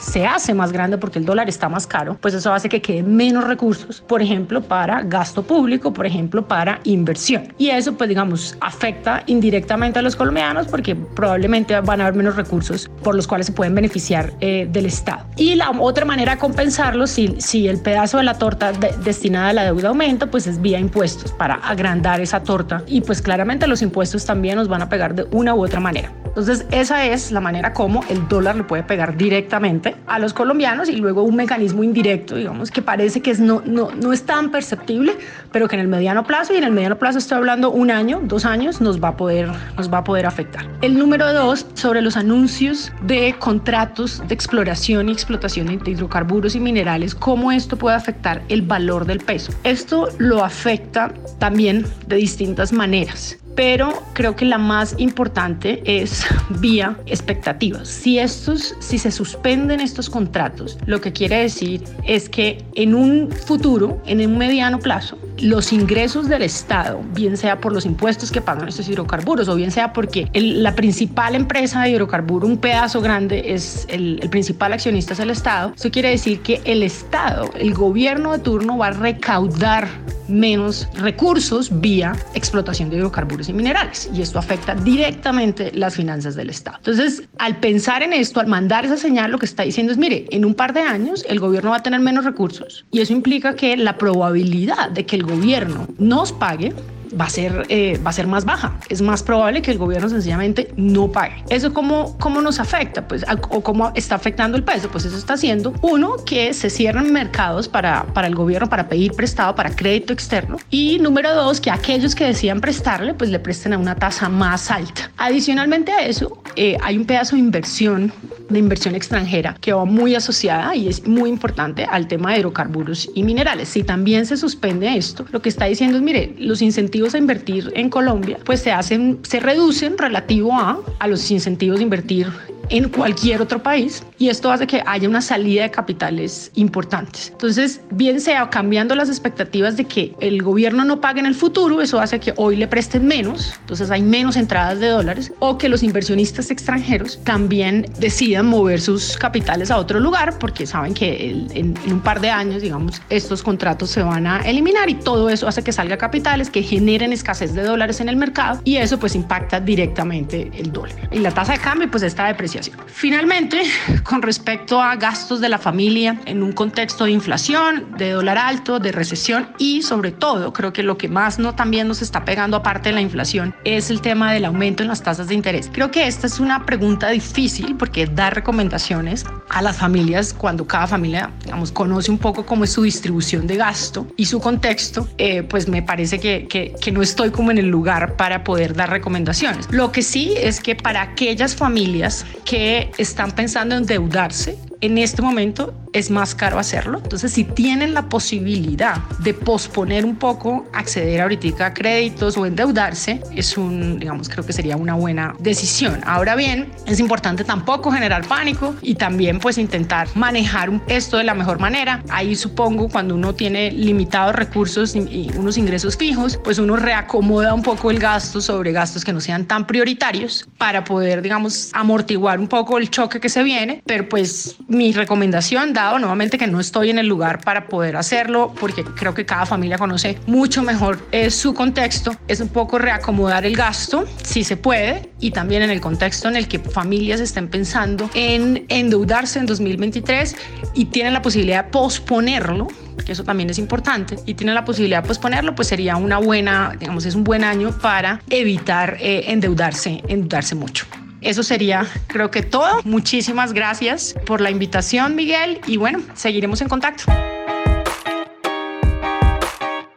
se 0.00 0.26
hace 0.26 0.54
más 0.54 0.72
grande 0.72 0.98
porque 0.98 1.18
el 1.18 1.24
dólar 1.24 1.48
está 1.48 1.68
más 1.68 1.86
caro, 1.86 2.16
pues 2.20 2.34
eso 2.34 2.52
hace 2.52 2.68
que 2.68 2.80
queden 2.80 3.14
menos 3.14 3.44
recursos, 3.44 4.00
por 4.00 4.22
ejemplo, 4.22 4.57
para 4.62 5.02
gasto 5.02 5.42
público, 5.42 5.92
por 5.92 6.06
ejemplo, 6.06 6.46
para 6.46 6.80
inversión. 6.84 7.52
Y 7.58 7.70
eso, 7.70 7.94
pues 7.94 8.08
digamos, 8.08 8.56
afecta 8.60 9.22
indirectamente 9.26 9.98
a 9.98 10.02
los 10.02 10.16
colombianos 10.16 10.66
porque 10.66 10.94
probablemente 10.94 11.78
van 11.80 12.00
a 12.00 12.06
haber 12.06 12.16
menos 12.16 12.36
recursos 12.36 12.90
por 13.02 13.14
los 13.14 13.26
cuales 13.26 13.46
se 13.46 13.52
pueden 13.52 13.74
beneficiar 13.74 14.32
eh, 14.40 14.68
del 14.70 14.86
Estado. 14.86 15.26
Y 15.36 15.54
la 15.54 15.70
otra 15.70 16.04
manera 16.04 16.32
de 16.32 16.38
compensarlo, 16.38 17.06
si, 17.06 17.36
si 17.38 17.68
el 17.68 17.80
pedazo 17.80 18.18
de 18.18 18.24
la 18.24 18.34
torta 18.34 18.72
destinada 18.72 19.50
a 19.50 19.52
la 19.52 19.64
deuda 19.64 19.88
aumenta, 19.88 20.26
pues 20.26 20.46
es 20.46 20.60
vía 20.60 20.78
impuestos 20.78 21.32
para 21.32 21.54
agrandar 21.54 22.20
esa 22.20 22.42
torta. 22.42 22.82
Y 22.86 23.00
pues 23.00 23.22
claramente 23.22 23.66
los 23.66 23.82
impuestos 23.82 24.24
también 24.24 24.56
nos 24.56 24.68
van 24.68 24.82
a 24.82 24.88
pegar 24.88 25.14
de 25.14 25.26
una 25.30 25.54
u 25.54 25.64
otra 25.64 25.80
manera. 25.80 26.12
Entonces, 26.38 26.66
esa 26.70 27.04
es 27.04 27.32
la 27.32 27.40
manera 27.40 27.72
como 27.72 28.04
el 28.08 28.28
dólar 28.28 28.54
le 28.54 28.62
puede 28.62 28.84
pegar 28.84 29.16
directamente 29.16 29.96
a 30.06 30.18
los 30.18 30.32
colombianos 30.32 30.88
y 30.88 30.96
luego 30.96 31.22
un 31.22 31.34
mecanismo 31.34 31.82
indirecto, 31.82 32.36
digamos, 32.36 32.70
que 32.70 32.80
parece 32.80 33.20
que 33.20 33.32
es 33.32 33.40
no, 33.40 33.62
no, 33.64 33.90
no 33.90 34.12
es 34.12 34.24
tan 34.24 34.47
perceptible, 34.50 35.16
pero 35.52 35.68
que 35.68 35.76
en 35.76 35.80
el 35.80 35.88
mediano 35.88 36.24
plazo, 36.24 36.54
y 36.54 36.56
en 36.56 36.64
el 36.64 36.72
mediano 36.72 36.98
plazo 36.98 37.18
estoy 37.18 37.38
hablando 37.38 37.70
un 37.70 37.90
año, 37.90 38.20
dos 38.22 38.44
años, 38.44 38.80
nos 38.80 39.02
va 39.02 39.08
a 39.08 39.16
poder, 39.16 39.50
nos 39.76 39.92
va 39.92 39.98
a 39.98 40.04
poder 40.04 40.26
afectar. 40.26 40.68
El 40.82 40.98
número 40.98 41.32
dos, 41.32 41.66
sobre 41.74 42.02
los 42.02 42.16
anuncios 42.16 42.92
de 43.02 43.34
contratos 43.38 44.22
de 44.26 44.34
exploración 44.34 45.08
y 45.08 45.12
explotación 45.12 45.66
de 45.66 45.90
hidrocarburos 45.90 46.54
y 46.54 46.60
minerales, 46.60 47.14
cómo 47.14 47.52
esto 47.52 47.76
puede 47.76 47.96
afectar 47.96 48.42
el 48.48 48.62
valor 48.62 49.04
del 49.04 49.20
peso. 49.20 49.52
Esto 49.64 50.08
lo 50.18 50.44
afecta 50.44 51.12
también 51.38 51.86
de 52.06 52.16
distintas 52.16 52.72
maneras 52.72 53.38
pero 53.58 54.04
creo 54.12 54.36
que 54.36 54.44
la 54.44 54.56
más 54.56 54.94
importante 54.98 55.82
es 55.84 56.24
vía 56.60 56.96
expectativas. 57.06 57.88
Si 57.88 58.16
estos, 58.20 58.76
si 58.78 58.98
se 58.98 59.10
suspenden 59.10 59.80
estos 59.80 60.08
contratos, 60.08 60.78
lo 60.86 61.00
que 61.00 61.12
quiere 61.12 61.38
decir 61.38 61.82
es 62.04 62.28
que 62.28 62.64
en 62.76 62.94
un 62.94 63.32
futuro, 63.32 64.00
en 64.06 64.24
un 64.24 64.38
mediano 64.38 64.78
plazo, 64.78 65.18
los 65.38 65.72
ingresos 65.72 66.28
del 66.28 66.42
Estado, 66.42 67.00
bien 67.14 67.36
sea 67.36 67.60
por 67.60 67.72
los 67.72 67.84
impuestos 67.84 68.30
que 68.30 68.40
pagan 68.40 68.68
estos 68.68 68.88
hidrocarburos 68.88 69.48
o 69.48 69.56
bien 69.56 69.72
sea 69.72 69.92
porque 69.92 70.28
la 70.34 70.76
principal 70.76 71.34
empresa 71.34 71.82
de 71.82 71.90
hidrocarburos, 71.90 72.48
un 72.48 72.58
pedazo 72.58 73.00
grande, 73.00 73.54
es 73.54 73.86
el, 73.90 74.20
el 74.22 74.30
principal 74.30 74.72
accionista 74.72 75.14
es 75.14 75.18
el 75.18 75.30
Estado, 75.30 75.72
eso 75.74 75.90
quiere 75.90 76.10
decir 76.10 76.42
que 76.42 76.60
el 76.64 76.84
Estado, 76.84 77.50
el 77.58 77.74
gobierno 77.74 78.30
de 78.30 78.38
turno 78.38 78.78
va 78.78 78.86
a 78.86 78.92
recaudar 78.92 79.88
menos 80.28 80.88
recursos 80.94 81.80
vía 81.80 82.14
explotación 82.34 82.90
de 82.90 82.98
hidrocarburos 82.98 83.47
y 83.48 83.52
minerales. 83.52 84.10
Y 84.14 84.22
esto 84.22 84.38
afecta 84.38 84.74
directamente 84.74 85.70
las 85.74 85.94
finanzas 85.94 86.34
del 86.34 86.50
Estado. 86.50 86.78
Entonces, 86.78 87.22
al 87.38 87.56
pensar 87.56 88.02
en 88.02 88.12
esto, 88.12 88.40
al 88.40 88.46
mandar 88.46 88.84
esa 88.84 88.96
señal, 88.96 89.30
lo 89.30 89.38
que 89.38 89.46
está 89.46 89.62
diciendo 89.62 89.92
es, 89.92 89.98
mire, 89.98 90.26
en 90.30 90.44
un 90.44 90.54
par 90.54 90.72
de 90.72 90.80
años 90.80 91.24
el 91.28 91.40
gobierno 91.40 91.70
va 91.70 91.76
a 91.76 91.82
tener 91.82 92.00
menos 92.00 92.24
recursos 92.24 92.84
y 92.90 93.00
eso 93.00 93.12
implica 93.12 93.54
que 93.54 93.76
la 93.76 93.96
probabilidad 93.96 94.90
de 94.90 95.06
que 95.06 95.16
el 95.16 95.22
gobierno 95.22 95.86
nos 95.98 96.32
pague 96.32 96.72
va 97.18 97.26
a 97.26 97.30
ser, 97.30 97.66
eh, 97.68 97.98
va 98.04 98.10
a 98.10 98.12
ser 98.12 98.26
más 98.26 98.44
baja. 98.44 98.78
Es 98.88 99.02
más 99.02 99.22
probable 99.22 99.62
que 99.62 99.70
el 99.70 99.78
gobierno 99.78 100.08
sencillamente 100.08 100.72
no 100.76 101.10
pague. 101.10 101.44
¿Eso 101.48 101.72
cómo, 101.72 102.16
cómo 102.18 102.40
nos 102.40 102.60
afecta? 102.60 103.06
Pues, 103.06 103.24
o 103.50 103.62
cómo 103.62 103.92
está 103.94 104.14
afectando 104.14 104.56
el 104.56 104.64
peso. 104.64 104.88
Pues 104.90 105.04
eso 105.04 105.16
está 105.16 105.34
haciendo, 105.34 105.74
uno, 105.82 106.16
que 106.24 106.54
se 106.54 106.70
cierren 106.70 107.12
mercados 107.12 107.68
para, 107.68 108.04
para 108.14 108.26
el 108.26 108.34
gobierno 108.34 108.68
para 108.68 108.88
pedir 108.88 109.12
prestado, 109.12 109.54
para 109.54 109.74
crédito 109.74 110.12
externo. 110.12 110.56
Y 110.70 110.98
número 110.98 111.34
dos, 111.34 111.60
que 111.60 111.70
aquellos 111.70 112.14
que 112.14 112.24
decían 112.24 112.60
prestarle, 112.60 113.14
pues 113.14 113.30
le 113.30 113.38
presten 113.38 113.72
a 113.72 113.78
una 113.78 113.94
tasa 113.94 114.28
más 114.28 114.70
alta. 114.70 115.10
Adicionalmente 115.16 115.92
a 115.92 116.06
eso, 116.06 116.42
eh, 116.56 116.76
hay 116.82 116.96
un 116.96 117.04
pedazo 117.04 117.36
de 117.36 117.40
inversión 117.40 118.12
de 118.48 118.58
inversión 118.58 118.94
extranjera 118.94 119.56
que 119.60 119.72
va 119.72 119.84
muy 119.84 120.14
asociada 120.14 120.74
y 120.74 120.88
es 120.88 121.06
muy 121.06 121.30
importante 121.30 121.84
al 121.84 122.08
tema 122.08 122.32
de 122.32 122.40
hidrocarburos 122.40 123.10
y 123.14 123.22
minerales. 123.22 123.68
Si 123.68 123.82
también 123.82 124.26
se 124.26 124.36
suspende 124.36 124.96
esto, 124.96 125.26
lo 125.30 125.42
que 125.42 125.48
está 125.48 125.66
diciendo 125.66 125.96
es, 125.96 126.02
mire, 126.02 126.34
los 126.38 126.62
incentivos 126.62 126.97
a 127.06 127.18
invertir 127.18 127.72
en 127.74 127.88
Colombia 127.90 128.38
pues 128.44 128.60
se 128.60 128.72
hacen, 128.72 129.20
se 129.22 129.40
reducen 129.40 129.96
relativo 129.96 130.52
a, 130.54 130.80
a 130.98 131.06
los 131.06 131.30
incentivos 131.30 131.78
de 131.78 131.84
invertir 131.84 132.26
en 132.70 132.88
cualquier 132.88 133.40
otro 133.40 133.62
país 133.62 134.02
y 134.18 134.28
esto 134.28 134.50
hace 134.50 134.66
que 134.66 134.82
haya 134.84 135.08
una 135.08 135.20
salida 135.20 135.62
de 135.62 135.70
capitales 135.70 136.50
importantes. 136.54 137.30
Entonces, 137.30 137.80
bien 137.90 138.20
sea 138.20 138.50
cambiando 138.50 138.94
las 138.94 139.08
expectativas 139.08 139.76
de 139.76 139.84
que 139.84 140.14
el 140.20 140.42
gobierno 140.42 140.84
no 140.84 141.00
pague 141.00 141.20
en 141.20 141.26
el 141.26 141.34
futuro, 141.34 141.80
eso 141.80 142.00
hace 142.00 142.18
que 142.18 142.32
hoy 142.36 142.56
le 142.56 142.66
presten 142.66 143.06
menos, 143.06 143.54
entonces 143.60 143.90
hay 143.90 144.02
menos 144.02 144.36
entradas 144.36 144.80
de 144.80 144.88
dólares, 144.88 145.32
o 145.38 145.56
que 145.56 145.68
los 145.68 145.82
inversionistas 145.82 146.50
extranjeros 146.50 147.20
también 147.24 147.86
decidan 147.98 148.46
mover 148.46 148.80
sus 148.80 149.16
capitales 149.16 149.70
a 149.70 149.78
otro 149.78 150.00
lugar 150.00 150.38
porque 150.38 150.66
saben 150.66 150.94
que 150.94 151.30
en, 151.52 151.74
un 151.90 152.00
par 152.00 152.20
de 152.20 152.30
años, 152.30 152.62
digamos, 152.62 153.00
estos 153.08 153.42
contratos 153.42 153.90
se 153.90 154.02
van 154.02 154.26
a 154.26 154.40
eliminar 154.40 154.90
y 154.90 154.94
todo 154.94 155.30
eso 155.30 155.46
hace 155.46 155.62
que 155.62 155.72
salga 155.72 155.96
capitales 155.96 156.50
que 156.50 156.62
generen 156.62 157.12
escasez 157.12 157.54
de 157.54 157.62
dólares 157.62 158.00
en 158.00 158.08
el 158.08 158.16
mercado 158.16 158.60
y 158.64 158.76
eso 158.76 158.98
pues 158.98 159.14
impacta 159.14 159.60
directamente 159.60 160.50
el 160.54 160.72
dólar. 160.72 161.08
Y 161.12 161.18
la 161.18 161.30
tasa 161.30 161.52
de 161.52 161.58
cambio 161.58 161.90
pues 161.90 162.02
está 162.02 162.26
depreciada 162.26 162.57
Finalmente, 162.86 163.62
con 164.02 164.22
respecto 164.22 164.80
a 164.80 164.96
gastos 164.96 165.40
de 165.40 165.48
la 165.48 165.58
familia 165.58 166.20
en 166.24 166.42
un 166.42 166.52
contexto 166.52 167.04
de 167.04 167.12
inflación, 167.12 167.86
de 167.96 168.10
dólar 168.10 168.38
alto, 168.38 168.78
de 168.78 168.92
recesión 168.92 169.48
y 169.58 169.82
sobre 169.82 170.10
todo, 170.10 170.52
creo 170.52 170.72
que 170.72 170.82
lo 170.82 170.98
que 170.98 171.08
más 171.08 171.38
no 171.38 171.54
también 171.54 171.88
nos 171.88 172.02
está 172.02 172.24
pegando 172.24 172.56
aparte 172.56 172.88
de 172.90 172.94
la 172.94 173.00
inflación 173.00 173.54
es 173.64 173.90
el 173.90 174.00
tema 174.00 174.32
del 174.32 174.44
aumento 174.44 174.82
en 174.82 174.88
las 174.88 175.02
tasas 175.02 175.28
de 175.28 175.34
interés. 175.34 175.70
Creo 175.72 175.90
que 175.90 176.06
esta 176.06 176.26
es 176.26 176.40
una 176.40 176.66
pregunta 176.66 177.08
difícil 177.08 177.76
porque 177.76 178.06
dar 178.06 178.34
recomendaciones 178.34 179.24
a 179.48 179.62
las 179.62 179.76
familias 179.76 180.34
cuando 180.34 180.66
cada 180.66 180.86
familia, 180.86 181.30
digamos, 181.44 181.72
conoce 181.72 182.10
un 182.10 182.18
poco 182.18 182.44
cómo 182.44 182.64
es 182.64 182.72
su 182.72 182.82
distribución 182.82 183.46
de 183.46 183.56
gasto 183.56 184.06
y 184.16 184.26
su 184.26 184.40
contexto, 184.40 185.08
eh, 185.18 185.42
pues 185.42 185.68
me 185.68 185.82
parece 185.82 186.18
que, 186.18 186.46
que, 186.48 186.74
que 186.80 186.92
no 186.92 187.02
estoy 187.02 187.30
como 187.30 187.50
en 187.50 187.58
el 187.58 187.68
lugar 187.68 188.16
para 188.16 188.44
poder 188.44 188.74
dar 188.74 188.90
recomendaciones. 188.90 189.68
Lo 189.70 189.92
que 189.92 190.02
sí 190.02 190.34
es 190.36 190.60
que 190.60 190.74
para 190.74 191.02
aquellas 191.02 191.54
familias 191.54 192.26
que 192.48 192.90
están 192.96 193.32
pensando 193.32 193.74
en 193.74 193.82
endeudarse 193.82 194.56
en 194.80 194.98
este 194.98 195.22
momento 195.22 195.74
es 195.92 196.10
más 196.10 196.34
caro 196.34 196.58
hacerlo. 196.58 197.00
Entonces, 197.02 197.32
si 197.32 197.44
tienen 197.44 197.94
la 197.94 198.08
posibilidad 198.08 198.96
de 199.20 199.34
posponer 199.34 200.04
un 200.04 200.16
poco, 200.16 200.66
acceder 200.72 201.20
ahorita 201.20 201.66
a 201.66 201.74
créditos 201.74 202.36
o 202.36 202.46
endeudarse, 202.46 203.20
es 203.34 203.56
un, 203.56 203.98
digamos, 203.98 204.28
creo 204.28 204.44
que 204.44 204.52
sería 204.52 204.76
una 204.76 204.94
buena 204.94 205.34
decisión. 205.38 206.00
Ahora 206.04 206.36
bien, 206.36 206.70
es 206.86 207.00
importante 207.00 207.44
tampoco 207.44 207.90
generar 207.90 208.26
pánico 208.26 208.74
y 208.82 208.96
también 208.96 209.38
pues 209.38 209.56
intentar 209.56 210.08
manejar 210.14 210.70
esto 210.88 211.16
de 211.16 211.24
la 211.24 211.34
mejor 211.34 211.58
manera. 211.58 212.02
Ahí 212.10 212.34
supongo 212.34 212.88
cuando 212.88 213.14
uno 213.14 213.34
tiene 213.34 213.70
limitados 213.70 214.34
recursos 214.34 214.94
y 214.94 215.30
unos 215.36 215.56
ingresos 215.56 215.96
fijos, 215.96 216.38
pues 216.42 216.58
uno 216.58 216.76
reacomoda 216.76 217.54
un 217.54 217.62
poco 217.62 217.90
el 217.90 217.98
gasto 217.98 218.40
sobre 218.40 218.72
gastos 218.72 219.04
que 219.04 219.12
no 219.12 219.20
sean 219.20 219.46
tan 219.46 219.66
prioritarios 219.66 220.46
para 220.58 220.84
poder, 220.84 221.22
digamos, 221.22 221.70
amortiguar 221.72 222.40
un 222.40 222.48
poco 222.48 222.78
el 222.78 222.90
choque 222.90 223.20
que 223.20 223.28
se 223.28 223.42
viene, 223.42 223.82
pero 223.86 224.08
pues 224.08 224.56
mi 224.68 224.92
recomendación, 224.92 225.72
dado 225.72 225.98
nuevamente 225.98 226.36
que 226.36 226.46
no 226.46 226.60
estoy 226.60 226.90
en 226.90 226.98
el 226.98 227.06
lugar 227.06 227.40
para 227.40 227.66
poder 227.66 227.96
hacerlo, 227.96 228.54
porque 228.60 228.84
creo 228.84 229.14
que 229.14 229.24
cada 229.24 229.46
familia 229.46 229.78
conoce 229.78 230.18
mucho 230.26 230.62
mejor 230.62 231.00
eh, 231.10 231.30
su 231.30 231.54
contexto, 231.54 232.14
es 232.28 232.40
un 232.40 232.48
poco 232.48 232.78
reacomodar 232.78 233.46
el 233.46 233.56
gasto, 233.56 234.06
si 234.22 234.44
se 234.44 234.56
puede, 234.58 235.10
y 235.20 235.30
también 235.30 235.62
en 235.62 235.70
el 235.70 235.80
contexto 235.80 236.28
en 236.28 236.36
el 236.36 236.48
que 236.48 236.58
familias 236.58 237.20
estén 237.20 237.48
pensando 237.48 238.10
en 238.14 238.66
endeudarse 238.68 239.38
en 239.38 239.46
2023 239.46 240.36
y 240.74 240.84
tienen 240.86 241.14
la 241.14 241.22
posibilidad 241.22 241.64
de 241.64 241.70
posponerlo 241.70 242.68
que 243.04 243.12
eso 243.12 243.24
también 243.24 243.48
es 243.48 243.58
importante, 243.58 244.16
y 244.26 244.34
tienen 244.34 244.54
la 244.54 244.66
posibilidad 244.66 245.02
de 245.02 245.08
posponerlo, 245.08 245.54
pues 245.54 245.68
sería 245.68 245.96
una 245.96 246.18
buena, 246.18 246.76
digamos, 246.78 247.06
es 247.06 247.14
un 247.14 247.24
buen 247.24 247.42
año 247.42 247.70
para 247.80 248.20
evitar 248.28 248.98
eh, 249.00 249.24
endeudarse, 249.28 250.02
endeudarse 250.08 250.54
mucho. 250.54 250.84
Eso 251.20 251.42
sería, 251.42 251.86
creo 252.06 252.30
que 252.30 252.42
todo. 252.42 252.80
Muchísimas 252.84 253.52
gracias 253.52 254.14
por 254.26 254.40
la 254.40 254.50
invitación, 254.50 255.16
Miguel, 255.16 255.60
y 255.66 255.76
bueno, 255.76 256.00
seguiremos 256.14 256.60
en 256.60 256.68
contacto. 256.68 257.04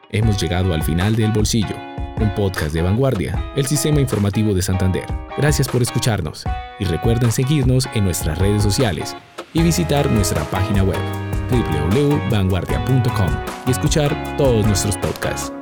Hemos 0.09 0.41
llegado 0.41 0.73
al 0.73 0.83
final 0.83 1.15
del 1.15 1.31
Bolsillo, 1.31 1.75
un 2.19 2.33
podcast 2.35 2.73
de 2.73 2.81
vanguardia, 2.81 3.41
el 3.55 3.65
sistema 3.65 4.01
informativo 4.01 4.53
de 4.53 4.61
Santander. 4.61 5.05
Gracias 5.37 5.67
por 5.67 5.81
escucharnos 5.81 6.43
y 6.79 6.85
recuerden 6.85 7.31
seguirnos 7.31 7.87
en 7.93 8.03
nuestras 8.03 8.37
redes 8.37 8.61
sociales 8.61 9.15
y 9.53 9.61
visitar 9.61 10.09
nuestra 10.11 10.43
página 10.45 10.83
web 10.83 10.99
www.vanguardia.com 11.49 13.29
y 13.67 13.71
escuchar 13.71 14.35
todos 14.37 14.65
nuestros 14.65 14.97
podcasts. 14.97 15.60